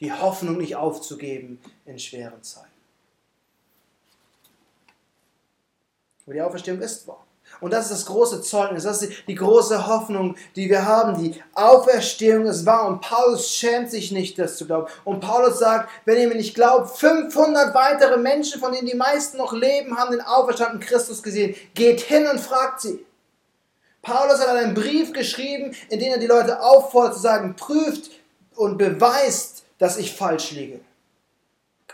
die 0.00 0.12
Hoffnung 0.12 0.58
nicht 0.58 0.76
aufzugeben 0.76 1.60
in 1.86 1.98
schweren 1.98 2.42
Zeiten. 2.42 2.68
Aber 6.26 6.34
die 6.34 6.42
Auferstehung 6.42 6.80
ist 6.80 7.08
wahr. 7.08 7.24
Und 7.60 7.72
das 7.72 7.86
ist 7.86 7.92
das 7.92 8.06
große 8.06 8.42
Zeugnis, 8.42 8.84
das 8.84 9.02
ist 9.02 9.12
die 9.26 9.34
große 9.34 9.86
Hoffnung, 9.86 10.36
die 10.54 10.68
wir 10.68 10.86
haben. 10.86 11.20
Die 11.22 11.40
Auferstehung 11.54 12.46
ist 12.46 12.66
wahr 12.66 12.86
und 12.86 13.00
Paulus 13.00 13.50
schämt 13.50 13.90
sich 13.90 14.12
nicht, 14.12 14.38
das 14.38 14.56
zu 14.56 14.66
glauben. 14.66 14.86
Und 15.04 15.20
Paulus 15.20 15.58
sagt, 15.58 15.90
wenn 16.04 16.18
ihr 16.18 16.28
mir 16.28 16.36
nicht 16.36 16.54
glaubt, 16.54 16.96
500 16.96 17.74
weitere 17.74 18.16
Menschen, 18.16 18.60
von 18.60 18.72
denen 18.72 18.86
die 18.86 18.96
meisten 18.96 19.38
noch 19.38 19.52
leben, 19.52 19.96
haben 19.96 20.12
den 20.12 20.20
auferstandenen 20.20 20.86
Christus 20.86 21.22
gesehen. 21.22 21.54
Geht 21.74 22.00
hin 22.00 22.26
und 22.28 22.40
fragt 22.40 22.80
sie. 22.80 23.04
Paulus 24.02 24.40
hat 24.40 24.48
einen 24.48 24.74
Brief 24.74 25.12
geschrieben, 25.12 25.74
in 25.90 25.98
dem 25.98 26.12
er 26.12 26.18
die 26.18 26.26
Leute 26.26 26.62
auffordert 26.62 27.14
zu 27.14 27.20
sagen, 27.20 27.56
prüft 27.56 28.10
und 28.54 28.78
beweist, 28.78 29.64
dass 29.78 29.98
ich 29.98 30.14
falsch 30.14 30.52
liege. 30.52 30.80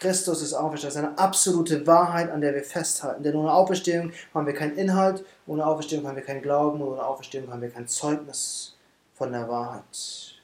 Christus 0.04 0.42
ist 0.42 0.52
auferstanden. 0.52 1.02
Das 1.02 1.10
eine 1.10 1.18
absolute 1.18 1.86
Wahrheit, 1.86 2.30
an 2.30 2.42
der 2.42 2.54
wir 2.54 2.62
festhalten. 2.62 3.22
Denn 3.22 3.34
ohne 3.36 3.50
Auferstehung 3.50 4.12
haben 4.34 4.46
wir 4.46 4.52
keinen 4.52 4.76
Inhalt, 4.76 5.24
ohne 5.46 5.66
Auferstehung 5.66 6.06
haben 6.06 6.16
wir 6.16 6.22
keinen 6.22 6.42
Glauben, 6.42 6.82
ohne 6.82 7.02
Auferstehung 7.02 7.50
haben 7.50 7.62
wir 7.62 7.70
kein 7.70 7.88
Zeugnis 7.88 8.76
von 9.14 9.32
der 9.32 9.48
Wahrheit. 9.48 10.34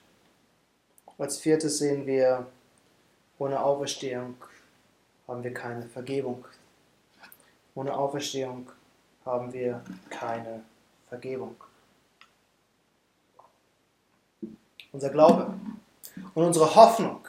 Als 1.19 1.37
viertes 1.37 1.77
sehen 1.77 2.07
wir, 2.07 2.47
ohne 3.39 3.63
Auferstehung 3.63 4.37
haben 5.29 5.45
wir 5.45 5.53
keine 5.53 5.83
Vergebung. 5.83 6.47
Ohne 7.75 7.93
Auferstehung 7.95 8.73
haben 9.27 9.53
wir 9.53 9.83
keine 10.09 10.63
Vergebung. 11.11 11.55
Unser 14.91 15.11
Glaube 15.11 15.53
und 16.35 16.45
unsere 16.45 16.75
Hoffnung 16.75 17.21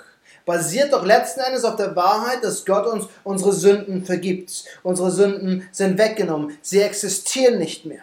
basiert 0.45 0.93
doch 0.93 1.05
letzten 1.05 1.41
Endes 1.41 1.63
auf 1.63 1.75
der 1.75 1.95
Wahrheit, 1.95 2.43
dass 2.43 2.65
Gott 2.65 2.87
uns 2.87 3.05
unsere 3.23 3.53
Sünden 3.53 4.05
vergibt. 4.05 4.65
Unsere 4.83 5.11
Sünden 5.11 5.67
sind 5.71 5.97
weggenommen. 5.97 6.57
Sie 6.61 6.81
existieren 6.81 7.59
nicht 7.59 7.85
mehr. 7.85 8.01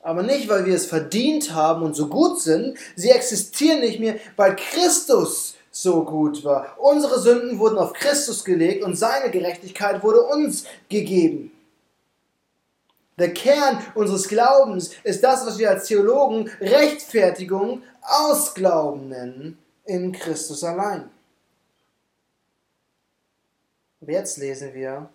Aber 0.00 0.22
nicht, 0.22 0.48
weil 0.48 0.66
wir 0.66 0.74
es 0.74 0.86
verdient 0.86 1.52
haben 1.52 1.82
und 1.82 1.94
so 1.94 2.06
gut 2.06 2.40
sind. 2.40 2.78
Sie 2.94 3.10
existieren 3.10 3.80
nicht 3.80 3.98
mehr, 3.98 4.16
weil 4.36 4.54
Christus 4.54 5.54
so 5.72 6.04
gut 6.04 6.44
war. 6.44 6.76
Unsere 6.78 7.20
Sünden 7.20 7.58
wurden 7.58 7.76
auf 7.76 7.92
Christus 7.92 8.44
gelegt 8.44 8.84
und 8.84 8.96
seine 8.96 9.30
Gerechtigkeit 9.30 10.02
wurde 10.02 10.22
uns 10.22 10.64
gegeben. 10.88 11.52
Der 13.18 13.32
Kern 13.34 13.82
unseres 13.94 14.28
Glaubens 14.28 14.90
ist 15.02 15.24
das, 15.24 15.44
was 15.46 15.58
wir 15.58 15.70
als 15.70 15.86
Theologen 15.86 16.50
Rechtfertigung 16.60 17.82
aus 18.02 18.54
Glauben 18.54 19.08
nennen 19.08 19.58
in 19.86 20.12
Christus 20.12 20.62
allein. 20.64 21.10
Und 24.00 24.10
jetzt 24.10 24.36
lesen 24.36 24.74
wir, 24.74 25.08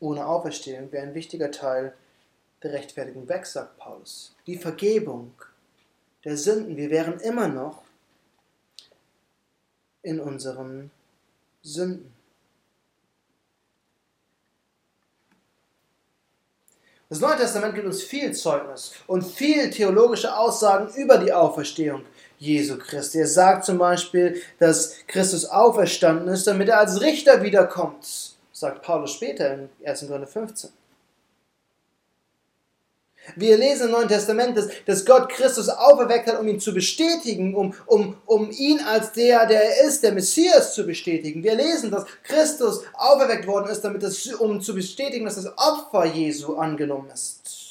ohne 0.00 0.26
Auferstehung 0.26 0.90
wäre 0.92 1.06
ein 1.06 1.14
wichtiger 1.14 1.50
Teil 1.50 1.94
der 2.62 2.72
Rechtfertigung 2.72 3.28
weg, 3.28 3.46
sagt 3.46 3.78
Paulus. 3.78 4.34
Die 4.46 4.58
Vergebung 4.58 5.32
der 6.24 6.36
Sünden. 6.36 6.76
Wir 6.76 6.90
wären 6.90 7.20
immer 7.20 7.48
noch 7.48 7.82
in 10.02 10.20
unseren 10.20 10.90
Sünden. 11.62 12.12
Das 17.08 17.20
Neue 17.20 17.36
Testament 17.36 17.74
gibt 17.74 17.86
uns 17.86 18.02
viel 18.02 18.34
Zeugnis 18.34 18.92
und 19.06 19.22
viel 19.22 19.70
theologische 19.70 20.36
Aussagen 20.36 20.92
über 20.94 21.16
die 21.16 21.32
Auferstehung 21.32 22.04
Jesu 22.38 22.78
Christi. 22.78 23.18
Er 23.18 23.26
sagt 23.26 23.64
zum 23.64 23.78
Beispiel, 23.78 24.40
dass 24.58 24.94
Christus 25.06 25.44
auferstanden 25.44 26.28
ist, 26.28 26.46
damit 26.46 26.68
er 26.68 26.78
als 26.78 27.00
Richter 27.00 27.42
wiederkommt, 27.42 28.36
sagt 28.52 28.82
Paulus 28.82 29.12
später 29.12 29.54
in 29.54 29.68
1. 29.84 30.06
Korinther 30.06 30.26
15. 30.26 30.70
Wir 33.36 33.58
lesen 33.58 33.86
im 33.86 33.90
Neuen 33.92 34.08
Testament, 34.08 34.56
dass, 34.56 34.68
dass 34.86 35.04
Gott 35.04 35.28
Christus 35.28 35.68
auferweckt 35.68 36.28
hat, 36.28 36.40
um 36.40 36.48
ihn 36.48 36.60
zu 36.60 36.72
bestätigen, 36.72 37.54
um, 37.54 37.74
um, 37.86 38.16
um 38.26 38.50
ihn 38.50 38.80
als 38.80 39.12
der, 39.12 39.46
der 39.46 39.62
er 39.62 39.86
ist, 39.86 40.02
der 40.02 40.12
Messias 40.12 40.74
zu 40.74 40.86
bestätigen. 40.86 41.42
Wir 41.42 41.54
lesen, 41.54 41.90
dass 41.90 42.06
Christus 42.22 42.82
auferweckt 42.94 43.46
worden 43.46 43.70
ist, 43.70 43.82
damit 43.82 44.02
es, 44.02 44.26
um 44.34 44.60
zu 44.60 44.74
bestätigen, 44.74 45.26
dass 45.26 45.36
das 45.36 45.58
Opfer 45.58 46.06
Jesu 46.06 46.56
angenommen 46.56 47.10
ist. 47.12 47.67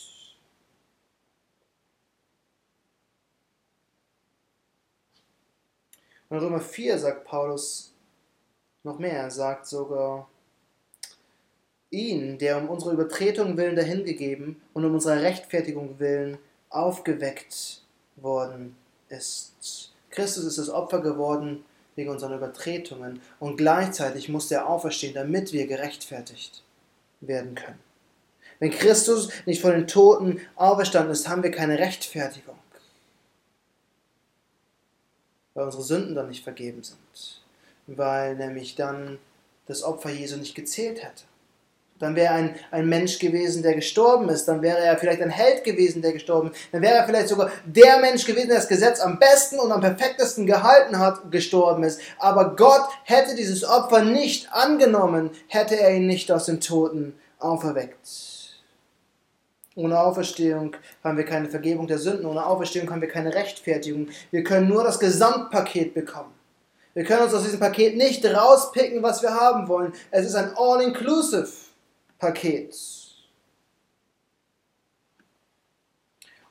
In 6.30 6.38
Römer 6.38 6.60
4 6.60 6.98
sagt 6.98 7.26
Paulus 7.26 7.94
noch 8.84 9.00
mehr. 9.00 9.14
Er 9.14 9.32
sagt 9.32 9.68
sogar, 9.68 10.28
ihn, 11.90 12.38
der 12.38 12.58
um 12.58 12.70
unsere 12.70 12.94
Übertretung 12.94 13.58
willen 13.58 13.76
dahingegeben 13.76 14.62
und 14.74 14.86
um 14.86 14.94
unserer 14.94 15.22
Rechtfertigung 15.22 16.00
willen 16.00 16.38
aufgeweckt 16.70 17.82
worden 18.18 18.76
ist. 19.10 19.94
Christus 20.10 20.44
ist 20.44 20.58
das 20.58 20.70
Opfer 20.70 21.02
geworden 21.02 21.64
wegen 21.96 22.10
unseren 22.10 22.34
Übertretungen 22.34 23.22
und 23.40 23.58
gleichzeitig 23.58 24.30
musste 24.30 24.56
er 24.56 24.68
auferstehen, 24.68 25.14
damit 25.14 25.54
wir 25.54 25.66
gerechtfertigt 25.66 26.64
werden 27.22 27.56
können. 27.56 27.80
Wenn 28.60 28.72
Christus 28.72 29.30
nicht 29.46 29.62
von 29.62 29.72
den 29.72 29.88
Toten 29.88 30.42
auferstanden 30.56 31.12
ist, 31.12 31.30
haben 31.30 31.44
wir 31.44 31.52
keine 31.52 31.80
Rechtfertigung 31.80 32.56
weil 35.58 35.66
unsere 35.66 35.84
Sünden 35.84 36.14
dann 36.14 36.28
nicht 36.28 36.44
vergeben 36.44 36.84
sind, 36.84 37.42
weil 37.88 38.36
nämlich 38.36 38.76
dann 38.76 39.18
das 39.66 39.82
Opfer 39.82 40.12
Jesu 40.12 40.38
nicht 40.38 40.54
gezählt 40.54 41.04
hätte. 41.04 41.24
Dann 41.98 42.16
wäre 42.16 42.32
ein, 42.32 42.56
ein 42.70 42.88
Mensch 42.88 43.18
gewesen, 43.18 43.64
der 43.64 43.74
gestorben 43.74 44.30
ist. 44.30 44.46
Dann 44.46 44.62
wäre 44.62 44.78
er 44.78 45.00
vielleicht 45.00 45.20
ein 45.20 45.32
Held 45.32 45.64
gewesen, 45.64 46.04
der 46.04 46.14
gestorben 46.14 46.52
ist. 46.52 46.60
Dann 46.72 46.84
wäre 46.84 46.94
er 46.94 47.08
vielleicht 47.08 47.30
sogar 47.30 47.50
der 47.66 47.98
Mensch 47.98 48.24
gewesen, 48.24 48.50
der 48.50 48.58
das 48.58 48.68
Gesetz 48.68 49.00
am 49.00 49.18
besten 49.18 49.58
und 49.58 49.72
am 49.72 49.82
perfektesten 49.82 50.46
gehalten 50.46 51.00
hat, 51.00 51.32
gestorben 51.32 51.84
ist. 51.84 52.00
Aber 52.20 52.56
Gott 52.56 52.88
hätte 53.04 53.34
dieses 53.34 53.66
Opfer 53.66 54.04
nicht 54.04 54.54
angenommen, 54.54 55.32
hätte 55.48 55.80
er 55.80 55.96
ihn 55.96 56.06
nicht 56.06 56.32
aus 56.32 56.46
den 56.46 56.62
Toten 56.62 57.16
auferweckt. 57.40 58.37
Ohne 59.78 59.98
Auferstehung 60.00 60.76
haben 61.04 61.18
wir 61.18 61.26
keine 61.26 61.50
Vergebung 61.50 61.86
der 61.86 62.00
Sünden. 62.00 62.26
Ohne 62.26 62.44
Auferstehung 62.44 62.90
haben 62.90 63.02
wir 63.02 63.10
keine 63.10 63.36
Rechtfertigung. 63.36 64.10
Wir 64.32 64.44
können 64.44 64.68
nur 64.68 64.84
das 64.84 65.00
Gesamtpaket 65.00 65.94
bekommen. 65.94 66.34
Wir 66.96 67.04
können 67.04 67.22
uns 67.22 67.36
aus 67.36 67.44
diesem 67.44 67.60
Paket 67.60 67.96
nicht 67.96 68.26
rauspicken, 68.26 69.04
was 69.04 69.22
wir 69.22 69.36
haben 69.36 69.68
wollen. 69.68 69.94
Es 70.10 70.26
ist 70.26 70.34
ein 70.34 70.58
All-Inclusive-Paket. 70.58 72.76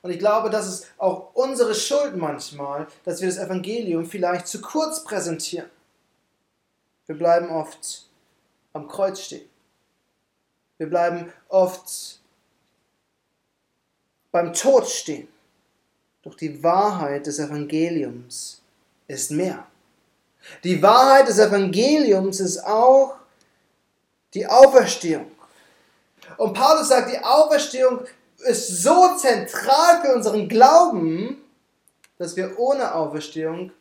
Und 0.01 0.11
ich 0.11 0.19
glaube, 0.19 0.49
das 0.49 0.69
ist 0.69 0.87
auch 0.97 1.31
unsere 1.33 1.75
Schuld 1.75 2.15
manchmal, 2.15 2.87
dass 3.03 3.19
wir 3.19 3.27
das 3.27 3.39
Evangelium 3.39 4.05
vielleicht 4.05 4.47
zu 4.47 4.61
kurz 4.61 5.03
präsentieren. 5.03 5.69
Wir 7.07 7.17
bleiben 7.17 7.49
oft 7.49 8.07
am 8.71 8.87
Kreuz 8.87 9.19
stehen. 9.19 9.49
Wir 10.77 10.87
bleiben 10.87 11.33
oft 11.49 12.16
beim 14.37 14.53
Tod 14.53 14.87
stehen. 14.87 15.27
Doch 16.21 16.35
die 16.35 16.63
Wahrheit 16.63 17.25
des 17.25 17.39
Evangeliums 17.39 18.61
ist 19.07 19.31
mehr. 19.31 19.65
Die 20.63 20.79
Wahrheit 20.83 21.27
des 21.27 21.39
Evangeliums 21.39 22.39
ist 22.39 22.63
auch 22.63 23.15
die 24.35 24.45
Auferstehung. 24.45 25.31
Und 26.37 26.53
Paulus 26.53 26.89
sagt, 26.89 27.11
die 27.11 27.17
Auferstehung 27.17 28.01
ist 28.37 28.83
so 28.83 29.15
zentral 29.15 30.01
für 30.03 30.13
unseren 30.13 30.47
Glauben, 30.47 31.41
dass 32.19 32.35
wir 32.35 32.59
ohne 32.59 32.93
Auferstehung 32.93 33.71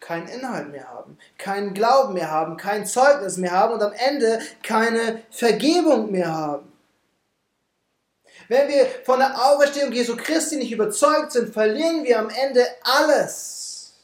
keinen 0.00 0.28
Inhalt 0.28 0.70
mehr 0.70 0.88
haben, 0.88 1.18
keinen 1.36 1.74
Glauben 1.74 2.14
mehr 2.14 2.30
haben, 2.30 2.56
kein 2.56 2.86
Zeugnis 2.86 3.36
mehr 3.36 3.52
haben 3.52 3.74
und 3.74 3.82
am 3.82 3.92
Ende 3.92 4.38
keine 4.62 5.22
Vergebung 5.30 6.10
mehr 6.10 6.32
haben. 6.32 6.73
Wenn 8.48 8.68
wir 8.68 8.86
von 9.04 9.18
der 9.18 9.34
Auferstehung 9.34 9.92
Jesu 9.92 10.16
Christi 10.16 10.56
nicht 10.56 10.72
überzeugt 10.72 11.32
sind, 11.32 11.52
verlieren 11.52 12.04
wir 12.04 12.18
am 12.18 12.28
Ende 12.28 12.66
alles. 12.82 13.94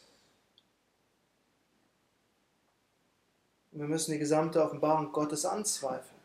Wir 3.73 3.87
müssen 3.87 4.13
die 4.13 4.19
gesamte 4.19 4.63
Offenbarung 4.63 5.13
Gottes 5.13 5.45
anzweifeln. 5.45 6.21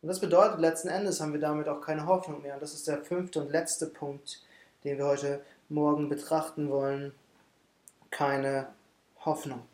Und 0.00 0.08
das 0.08 0.20
bedeutet, 0.20 0.60
letzten 0.60 0.88
Endes 0.88 1.20
haben 1.20 1.32
wir 1.32 1.40
damit 1.40 1.68
auch 1.68 1.80
keine 1.80 2.06
Hoffnung 2.06 2.42
mehr. 2.42 2.54
Und 2.54 2.62
das 2.62 2.72
ist 2.72 2.86
der 2.86 3.02
fünfte 3.02 3.40
und 3.40 3.50
letzte 3.50 3.86
Punkt, 3.86 4.42
den 4.84 4.98
wir 4.98 5.06
heute 5.06 5.44
Morgen 5.68 6.08
betrachten 6.08 6.70
wollen. 6.70 7.14
Keine 8.10 8.68
Hoffnung. 9.24 9.66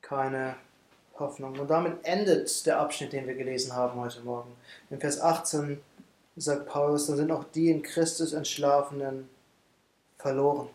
Keine 0.00 0.46
Hoffnung. 0.46 0.71
Und 1.18 1.70
damit 1.70 2.04
endet 2.04 2.66
der 2.66 2.80
Abschnitt, 2.80 3.12
den 3.12 3.26
wir 3.26 3.34
gelesen 3.34 3.76
haben 3.76 4.00
heute 4.00 4.20
Morgen. 4.22 4.56
In 4.90 4.98
Vers 4.98 5.20
18 5.20 5.80
sagt 6.36 6.66
Paulus, 6.66 7.06
dann 7.06 7.16
sind 7.16 7.30
auch 7.30 7.44
die 7.44 7.70
in 7.70 7.82
Christus 7.82 8.32
Entschlafenen 8.32 9.28
verloren. 10.18 10.68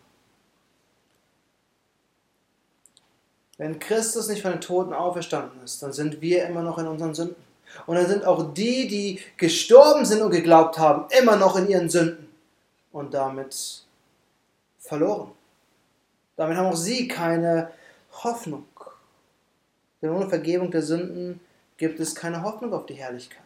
Wenn 3.57 3.79
Christus 3.79 4.27
nicht 4.29 4.43
von 4.43 4.51
den 4.51 4.61
Toten 4.61 4.93
auferstanden 4.93 5.63
ist, 5.63 5.81
dann 5.81 5.91
sind 5.91 6.21
wir 6.21 6.45
immer 6.45 6.61
noch 6.61 6.77
in 6.77 6.87
unseren 6.87 7.15
Sünden. 7.15 7.47
Und 7.85 7.95
dann 7.95 8.07
sind 8.07 8.25
auch 8.25 8.53
die, 8.53 8.87
die 8.87 9.19
gestorben 9.35 10.05
sind 10.05 10.21
und 10.21 10.31
geglaubt 10.31 10.77
haben, 10.77 11.07
immer 11.19 11.35
noch 11.35 11.57
in 11.57 11.67
ihren 11.67 11.89
Sünden 11.89 12.29
und 12.91 13.13
damit 13.13 13.83
verloren. 14.79 15.31
Damit 16.35 16.57
haben 16.57 16.67
auch 16.67 16.75
sie 16.75 17.07
keine 17.07 17.71
Hoffnung. 18.23 18.65
Denn 20.01 20.11
ohne 20.11 20.29
Vergebung 20.29 20.71
der 20.71 20.81
Sünden 20.83 21.39
gibt 21.77 21.99
es 21.99 22.13
keine 22.15 22.43
Hoffnung 22.43 22.73
auf 22.73 22.85
die 22.85 22.93
Herrlichkeit. 22.93 23.41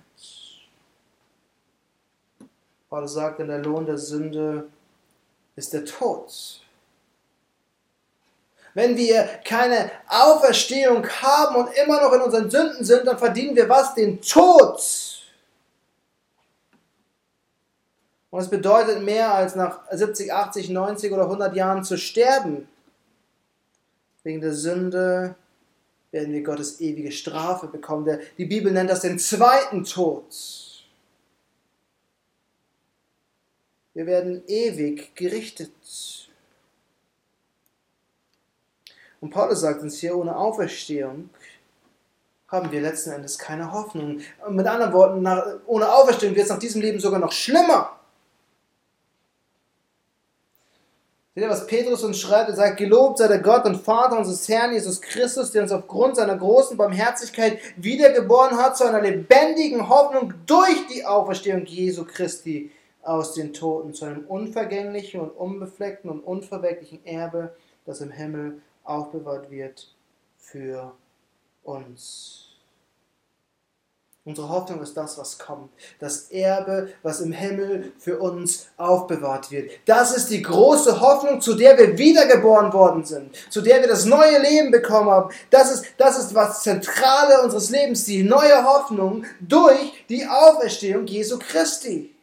Paulus 2.90 3.14
sagt, 3.14 3.40
denn 3.40 3.48
der 3.48 3.60
Lohn 3.60 3.86
der 3.86 3.98
Sünde 3.98 4.68
ist 5.56 5.72
der 5.72 5.86
Tod. 5.86 6.62
Wenn 8.74 8.96
wir 8.96 9.24
keine 9.46 9.92
Auferstehung 10.08 11.08
haben 11.08 11.56
und 11.56 11.70
immer 11.78 12.02
noch 12.02 12.14
in 12.14 12.22
unseren 12.22 12.50
Sünden 12.50 12.86
sind, 12.86 13.06
dann 13.06 13.18
verdienen 13.18 13.56
wir 13.56 13.68
was? 13.68 13.96
Den 13.96 14.22
Tod. 14.22 14.82
Und 18.30 18.40
es 18.40 18.50
bedeutet 18.50 19.04
mehr 19.04 19.34
als 19.34 19.56
nach 19.56 19.82
70, 19.92 20.34
80, 20.34 20.70
90 20.70 21.12
oder 21.12 21.24
100 21.24 21.54
Jahren 21.54 21.84
zu 21.84 21.98
sterben. 21.98 22.68
Wegen 24.24 24.40
der 24.40 24.54
Sünde 24.54 25.36
werden 26.12 26.34
wir 26.34 26.44
Gottes 26.44 26.82
ewige 26.82 27.12
Strafe 27.12 27.68
bekommen. 27.68 28.20
Die 28.38 28.46
Bibel 28.46 28.72
nennt 28.72 28.90
das 28.90 29.02
den 29.02 29.18
zweiten 29.18 29.84
Tod. 29.84 30.26
Wir 33.94 34.06
werden 34.06 34.44
ewig 34.48 35.16
gerichtet. 35.16 35.72
Und 39.20 39.30
Paulus 39.30 39.62
sagt 39.62 39.82
uns 39.82 40.00
hier, 40.00 40.18
ohne 40.18 40.36
Auferstehung 40.36 41.30
haben 42.48 42.72
wir 42.72 42.82
letzten 42.82 43.12
Endes 43.12 43.38
keine 43.38 43.72
Hoffnung. 43.72 44.20
Mit 44.50 44.68
anderen 44.68 44.94
Worten, 44.94 45.62
ohne 45.66 45.94
Auferstehung 45.94 46.36
wird 46.36 46.46
es 46.46 46.52
nach 46.52 46.60
diesem 46.60 46.82
Leben 46.82 47.00
sogar 47.00 47.20
noch 47.20 47.32
schlimmer. 47.32 48.01
Seht 51.42 51.48
ihr, 51.48 51.54
was 51.54 51.66
Petrus 51.66 52.04
uns 52.04 52.20
schreibt? 52.20 52.50
Er 52.52 52.56
sagt, 52.56 52.78
gelobt 52.78 53.18
sei 53.18 53.28
der 53.28 53.40
Gott 53.40 53.66
und 53.66 53.78
Vater 53.78 54.16
unseres 54.16 54.48
Herrn 54.48 54.74
Jesus 54.74 55.02
Christus, 55.02 55.50
der 55.50 55.64
uns 55.64 55.72
aufgrund 55.72 56.16
seiner 56.16 56.38
großen 56.38 56.78
Barmherzigkeit 56.78 57.58
wiedergeboren 57.78 58.58
hat 58.58 58.78
zu 58.78 58.84
einer 58.84 59.02
lebendigen 59.02 59.90
Hoffnung 59.90 60.36
durch 60.46 60.86
die 60.94 61.04
Auferstehung 61.04 61.66
Jesu 61.66 62.06
Christi 62.06 62.70
aus 63.02 63.34
den 63.34 63.54
Toten, 63.54 63.92
zu 63.96 64.06
einem 64.06 64.28
unvergänglichen 64.28 65.20
und 65.20 65.32
unbefleckten 65.32 66.12
und 66.12 66.20
unverwecklichen 66.20 67.04
Erbe, 67.08 67.56
das 67.88 68.02
im 68.02 68.12
Himmel 68.12 68.62
aufbewahrt 68.84 69.50
wird 69.50 69.96
für 70.38 70.92
uns. 71.64 72.51
Unsere 74.24 74.50
Hoffnung 74.50 74.82
ist 74.84 74.96
das, 74.96 75.18
was 75.18 75.40
kommt. 75.40 75.72
Das 76.00 76.30
Erbe, 76.30 76.94
was 77.02 77.22
im 77.22 77.32
Himmel 77.32 77.92
für 77.98 78.20
uns 78.20 78.68
aufbewahrt 78.78 79.50
wird. 79.50 79.72
Das 79.86 80.16
ist 80.16 80.30
die 80.30 80.44
große 80.44 81.02
Hoffnung, 81.02 81.42
zu 81.42 81.56
der 81.56 81.76
wir 81.76 81.98
wiedergeboren 81.98 82.72
worden 82.72 83.04
sind, 83.04 83.36
zu 83.50 83.62
der 83.62 83.82
wir 83.82 83.88
das 83.88 84.06
neue 84.06 84.40
Leben 84.40 84.70
bekommen 84.70 85.10
haben. 85.10 85.34
Das 85.50 85.72
ist, 85.72 85.86
das 85.98 86.20
ist 86.20 86.36
was 86.36 86.62
Zentrale 86.62 87.42
unseres 87.42 87.72
Lebens, 87.72 88.06
die 88.06 88.22
neue 88.22 88.64
Hoffnung 88.64 89.26
durch 89.40 90.06
die 90.08 90.28
Auferstehung 90.28 91.08
Jesu 91.08 91.40
Christi. 91.40 92.16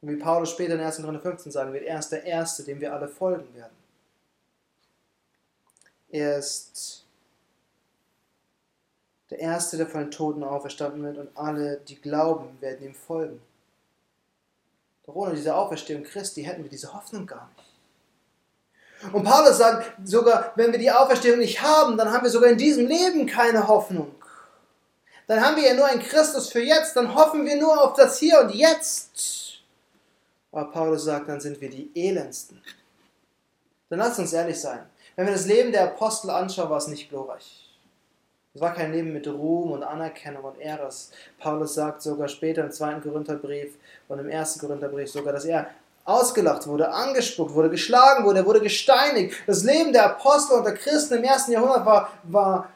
Und 0.00 0.08
wie 0.08 0.16
Paulus 0.16 0.50
später 0.50 0.74
in 0.74 0.80
1. 0.80 0.96
Korinther 0.96 1.20
15 1.20 1.52
sagen 1.52 1.72
wird, 1.72 1.84
er 1.84 2.00
ist 2.00 2.10
der 2.10 2.24
Erste, 2.24 2.64
dem 2.64 2.80
wir 2.80 2.92
alle 2.92 3.06
folgen 3.06 3.54
werden. 3.54 3.76
Er 6.08 6.38
ist 6.38 7.05
der 9.30 9.40
Erste, 9.40 9.76
der 9.76 9.86
von 9.86 10.00
den 10.00 10.10
Toten 10.10 10.44
auferstanden 10.44 11.02
wird 11.02 11.18
und 11.18 11.36
alle, 11.36 11.78
die 11.78 12.00
glauben, 12.00 12.60
werden 12.60 12.86
ihm 12.86 12.94
folgen. 12.94 13.40
Doch 15.04 15.14
ohne 15.14 15.34
diese 15.34 15.54
Auferstehung 15.54 16.04
Christi 16.04 16.42
hätten 16.42 16.62
wir 16.62 16.70
diese 16.70 16.92
Hoffnung 16.92 17.26
gar 17.26 17.50
nicht. 17.56 19.12
Und 19.12 19.24
Paulus 19.24 19.58
sagt 19.58 19.92
sogar, 20.04 20.52
wenn 20.56 20.72
wir 20.72 20.78
die 20.78 20.90
Auferstehung 20.90 21.38
nicht 21.38 21.60
haben, 21.60 21.96
dann 21.96 22.10
haben 22.12 22.24
wir 22.24 22.30
sogar 22.30 22.50
in 22.50 22.58
diesem 22.58 22.86
Leben 22.86 23.26
keine 23.26 23.68
Hoffnung. 23.68 24.14
Dann 25.26 25.44
haben 25.44 25.56
wir 25.56 25.68
ja 25.68 25.74
nur 25.74 25.86
einen 25.86 26.02
Christus 26.02 26.50
für 26.50 26.62
jetzt, 26.62 26.96
dann 26.96 27.14
hoffen 27.14 27.44
wir 27.44 27.56
nur 27.56 27.82
auf 27.82 27.94
das 27.94 28.18
Hier 28.18 28.40
und 28.40 28.54
Jetzt. 28.54 29.60
Aber 30.52 30.70
Paulus 30.70 31.04
sagt, 31.04 31.28
dann 31.28 31.40
sind 31.40 31.60
wir 31.60 31.68
die 31.68 31.90
Elendsten. 31.94 32.62
Dann 33.90 33.98
lasst 33.98 34.18
uns 34.18 34.32
ehrlich 34.32 34.60
sein. 34.60 34.86
Wenn 35.14 35.26
wir 35.26 35.32
das 35.32 35.46
Leben 35.46 35.72
der 35.72 35.84
Apostel 35.84 36.30
anschauen, 36.30 36.70
war 36.70 36.78
es 36.78 36.86
nicht 36.86 37.08
glorreich. 37.08 37.65
Es 38.56 38.62
war 38.62 38.72
kein 38.72 38.90
Leben 38.90 39.12
mit 39.12 39.28
Ruhm 39.28 39.72
und 39.72 39.82
Anerkennung 39.82 40.42
und 40.42 40.58
Ehre. 40.58 40.88
Paulus 41.38 41.74
sagt 41.74 42.00
sogar 42.00 42.26
später 42.26 42.64
im 42.64 42.70
zweiten 42.70 43.02
Korintherbrief 43.02 43.74
und 44.08 44.18
im 44.18 44.30
ersten 44.30 44.60
Korintherbrief 44.60 45.10
sogar, 45.10 45.34
dass 45.34 45.44
er 45.44 45.68
ausgelacht 46.06 46.66
wurde, 46.66 46.88
angespuckt 46.88 47.52
wurde, 47.52 47.68
geschlagen 47.68 48.24
wurde, 48.24 48.38
er 48.38 48.46
wurde 48.46 48.62
gesteinigt. 48.62 49.36
Das 49.46 49.62
Leben 49.62 49.92
der 49.92 50.06
Apostel 50.06 50.56
und 50.56 50.64
der 50.64 50.72
Christen 50.72 51.16
im 51.18 51.24
ersten 51.24 51.52
Jahrhundert 51.52 51.84
war, 51.84 52.10
war 52.22 52.70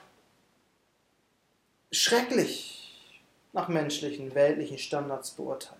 schrecklich 1.91 3.17
nach 3.55 3.69
menschlichen, 3.69 4.35
weltlichen 4.35 4.77
Standards 4.77 5.31
beurteilt. 5.31 5.80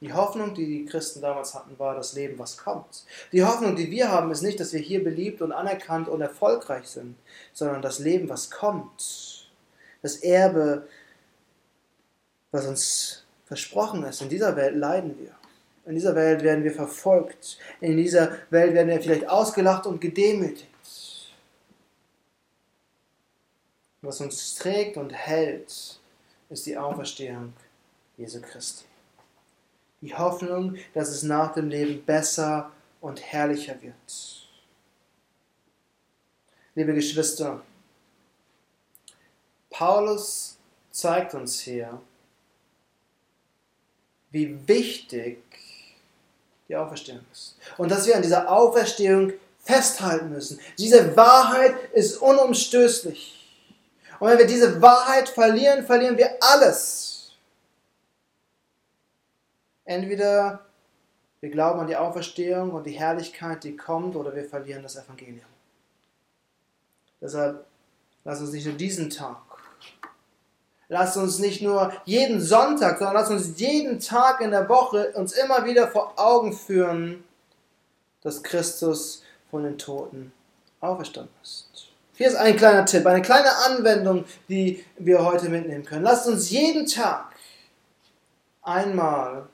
Die 0.00 0.12
Hoffnung, 0.12 0.54
die 0.54 0.66
die 0.66 0.84
Christen 0.84 1.22
damals 1.22 1.54
hatten, 1.54 1.78
war 1.78 1.94
das 1.94 2.12
Leben, 2.12 2.38
was 2.38 2.58
kommt. 2.58 3.04
Die 3.32 3.42
Hoffnung, 3.42 3.76
die 3.76 3.90
wir 3.90 4.10
haben, 4.10 4.30
ist 4.30 4.42
nicht, 4.42 4.60
dass 4.60 4.74
wir 4.74 4.80
hier 4.80 5.02
beliebt 5.02 5.40
und 5.40 5.52
anerkannt 5.52 6.08
und 6.08 6.20
erfolgreich 6.20 6.86
sind, 6.86 7.16
sondern 7.54 7.80
das 7.80 7.98
Leben, 7.98 8.28
was 8.28 8.50
kommt. 8.50 9.48
Das 10.02 10.16
Erbe, 10.16 10.86
was 12.50 12.66
uns 12.66 13.24
versprochen 13.46 14.04
ist. 14.04 14.20
In 14.20 14.28
dieser 14.28 14.54
Welt 14.56 14.76
leiden 14.76 15.18
wir. 15.18 15.34
In 15.86 15.94
dieser 15.94 16.14
Welt 16.14 16.42
werden 16.42 16.64
wir 16.64 16.72
verfolgt. 16.72 17.58
In 17.80 17.96
dieser 17.96 18.36
Welt 18.50 18.74
werden 18.74 18.88
wir 18.88 19.00
vielleicht 19.00 19.28
ausgelacht 19.28 19.86
und 19.86 20.00
gedemütigt. 20.00 20.66
Was 24.02 24.20
uns 24.20 24.56
trägt 24.56 24.96
und 24.98 25.10
hält, 25.10 26.00
ist 26.50 26.66
die 26.66 26.76
Auferstehung 26.76 27.54
Jesu 28.16 28.40
Christi. 28.42 28.84
Die 30.00 30.14
Hoffnung, 30.14 30.76
dass 30.94 31.08
es 31.08 31.22
nach 31.22 31.54
dem 31.54 31.68
Leben 31.68 32.04
besser 32.04 32.70
und 33.00 33.20
herrlicher 33.20 33.80
wird. 33.82 34.48
Liebe 36.74 36.92
Geschwister, 36.92 37.62
Paulus 39.70 40.58
zeigt 40.90 41.34
uns 41.34 41.60
hier, 41.60 42.00
wie 44.30 44.68
wichtig 44.68 45.38
die 46.68 46.76
Auferstehung 46.76 47.24
ist. 47.32 47.56
Und 47.78 47.90
dass 47.90 48.06
wir 48.06 48.16
an 48.16 48.22
dieser 48.22 48.50
Auferstehung 48.50 49.32
festhalten 49.66 50.30
müssen. 50.30 50.60
Diese 50.78 51.16
Wahrheit 51.16 51.74
ist 51.92 52.18
unumstößlich. 52.18 53.32
Und 54.20 54.28
wenn 54.28 54.38
wir 54.38 54.46
diese 54.46 54.80
Wahrheit 54.80 55.28
verlieren, 55.28 55.84
verlieren 55.84 56.16
wir 56.16 56.36
alles. 56.40 57.15
Entweder 59.86 60.66
wir 61.40 61.50
glauben 61.50 61.80
an 61.80 61.86
die 61.86 61.96
Auferstehung 61.96 62.72
und 62.72 62.86
die 62.86 62.98
Herrlichkeit, 62.98 63.64
die 63.64 63.76
kommt, 63.76 64.16
oder 64.16 64.34
wir 64.34 64.44
verlieren 64.44 64.82
das 64.82 64.96
Evangelium. 64.96 65.46
Deshalb 67.20 67.64
lass 68.24 68.40
uns 68.40 68.52
nicht 68.52 68.66
nur 68.66 68.74
diesen 68.74 69.10
Tag, 69.10 69.38
lass 70.88 71.16
uns 71.16 71.38
nicht 71.38 71.62
nur 71.62 71.92
jeden 72.04 72.40
Sonntag, 72.40 72.98
sondern 72.98 73.14
lass 73.16 73.30
uns 73.30 73.58
jeden 73.58 74.00
Tag 74.00 74.40
in 74.40 74.50
der 74.50 74.68
Woche 74.68 75.12
uns 75.12 75.32
immer 75.32 75.64
wieder 75.64 75.88
vor 75.88 76.14
Augen 76.16 76.52
führen, 76.52 77.24
dass 78.22 78.42
Christus 78.42 79.22
von 79.50 79.62
den 79.62 79.78
Toten 79.78 80.32
auferstanden 80.80 81.32
ist. 81.42 81.88
Hier 82.14 82.28
ist 82.28 82.36
ein 82.36 82.56
kleiner 82.56 82.86
Tipp, 82.86 83.06
eine 83.06 83.22
kleine 83.22 83.54
Anwendung, 83.66 84.24
die 84.48 84.84
wir 84.98 85.24
heute 85.24 85.48
mitnehmen 85.48 85.84
können. 85.84 86.02
Lasst 86.02 86.26
uns 86.26 86.50
jeden 86.50 86.86
Tag 86.86 87.36
einmal, 88.62 89.46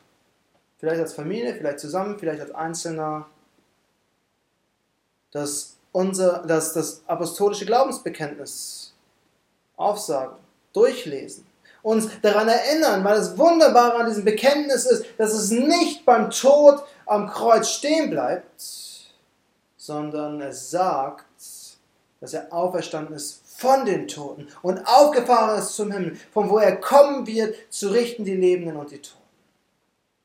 vielleicht 0.83 1.01
als 1.01 1.15
Familie, 1.15 1.55
vielleicht 1.55 1.79
zusammen, 1.79 2.19
vielleicht 2.19 2.41
als 2.41 2.51
Einzelner, 2.51 3.27
das, 5.31 5.77
unser, 5.93 6.45
das, 6.45 6.73
das 6.73 7.05
apostolische 7.07 7.67
Glaubensbekenntnis 7.67 8.93
aufsagen, 9.77 10.35
durchlesen, 10.73 11.47
uns 11.83 12.09
daran 12.21 12.49
erinnern, 12.49 13.05
weil 13.05 13.15
das 13.15 13.39
Wunderbare 13.39 14.01
an 14.01 14.09
diesem 14.09 14.25
Bekenntnis 14.25 14.85
ist, 14.87 15.05
dass 15.19 15.33
es 15.33 15.53
nicht 15.53 16.05
beim 16.05 16.31
Tod 16.31 16.83
am 17.07 17.29
Kreuz 17.29 17.69
stehen 17.69 18.11
bleibt, 18.11 18.61
sondern 19.77 20.41
es 20.41 20.69
sagt, 20.73 21.27
dass 22.21 22.35
er 22.35 22.53
auferstanden 22.53 23.15
ist 23.15 23.41
von 23.57 23.85
den 23.85 24.09
Toten 24.09 24.49
und 24.63 24.85
aufgefahren 24.85 25.61
ist 25.61 25.77
zum 25.77 25.93
Himmel, 25.93 26.17
von 26.33 26.51
wo 26.51 26.59
er 26.59 26.75
kommen 26.75 27.25
wird, 27.29 27.55
zu 27.71 27.91
richten 27.91 28.25
die 28.25 28.35
Lebenden 28.35 28.77
und 28.77 28.91
die 28.91 28.99
Toten. 28.99 29.22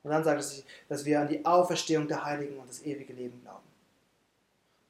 Und 0.07 0.13
dann 0.13 0.23
sagt 0.23 0.39
es, 0.39 0.63
dass 0.87 1.03
wir 1.03 1.19
an 1.19 1.27
die 1.27 1.45
Auferstehung 1.45 2.07
der 2.07 2.23
Heiligen 2.23 2.57
und 2.57 2.69
das 2.69 2.81
ewige 2.83 3.11
Leben 3.11 3.41
glauben. 3.43 3.67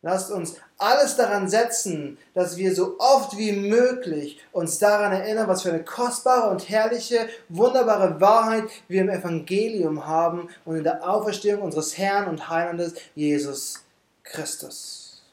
Lasst 0.03 0.30
uns 0.30 0.58
alles 0.77 1.15
daran 1.15 1.49
setzen, 1.49 2.19
dass 2.36 2.56
wir 2.56 2.75
so 2.75 2.99
oft 2.99 3.36
wie 3.36 3.51
möglich 3.51 4.39
uns 4.51 4.77
daran 4.77 5.12
erinnern, 5.12 5.47
was 5.47 5.63
für 5.63 5.69
eine 5.69 5.84
kostbare 5.84 6.51
und 6.51 6.69
herrliche, 6.69 7.27
wunderbare 7.49 8.21
Wahrheit 8.21 8.65
wir 8.88 9.01
im 9.01 9.10
Evangelium 9.10 10.06
haben 10.06 10.49
und 10.65 10.75
in 10.75 10.84
der 10.84 11.10
Auferstehung 11.10 11.63
unseres 11.63 11.97
Herrn 11.97 12.27
und 12.27 12.47
Heilandes 12.47 12.93
Jesus 13.15 13.84
Christus. 14.21 15.23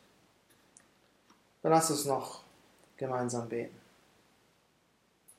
Dann 1.62 1.72
lass 1.72 1.90
uns 1.90 2.06
noch 2.06 2.40
gemeinsam 2.96 3.46
beten. 3.50 3.83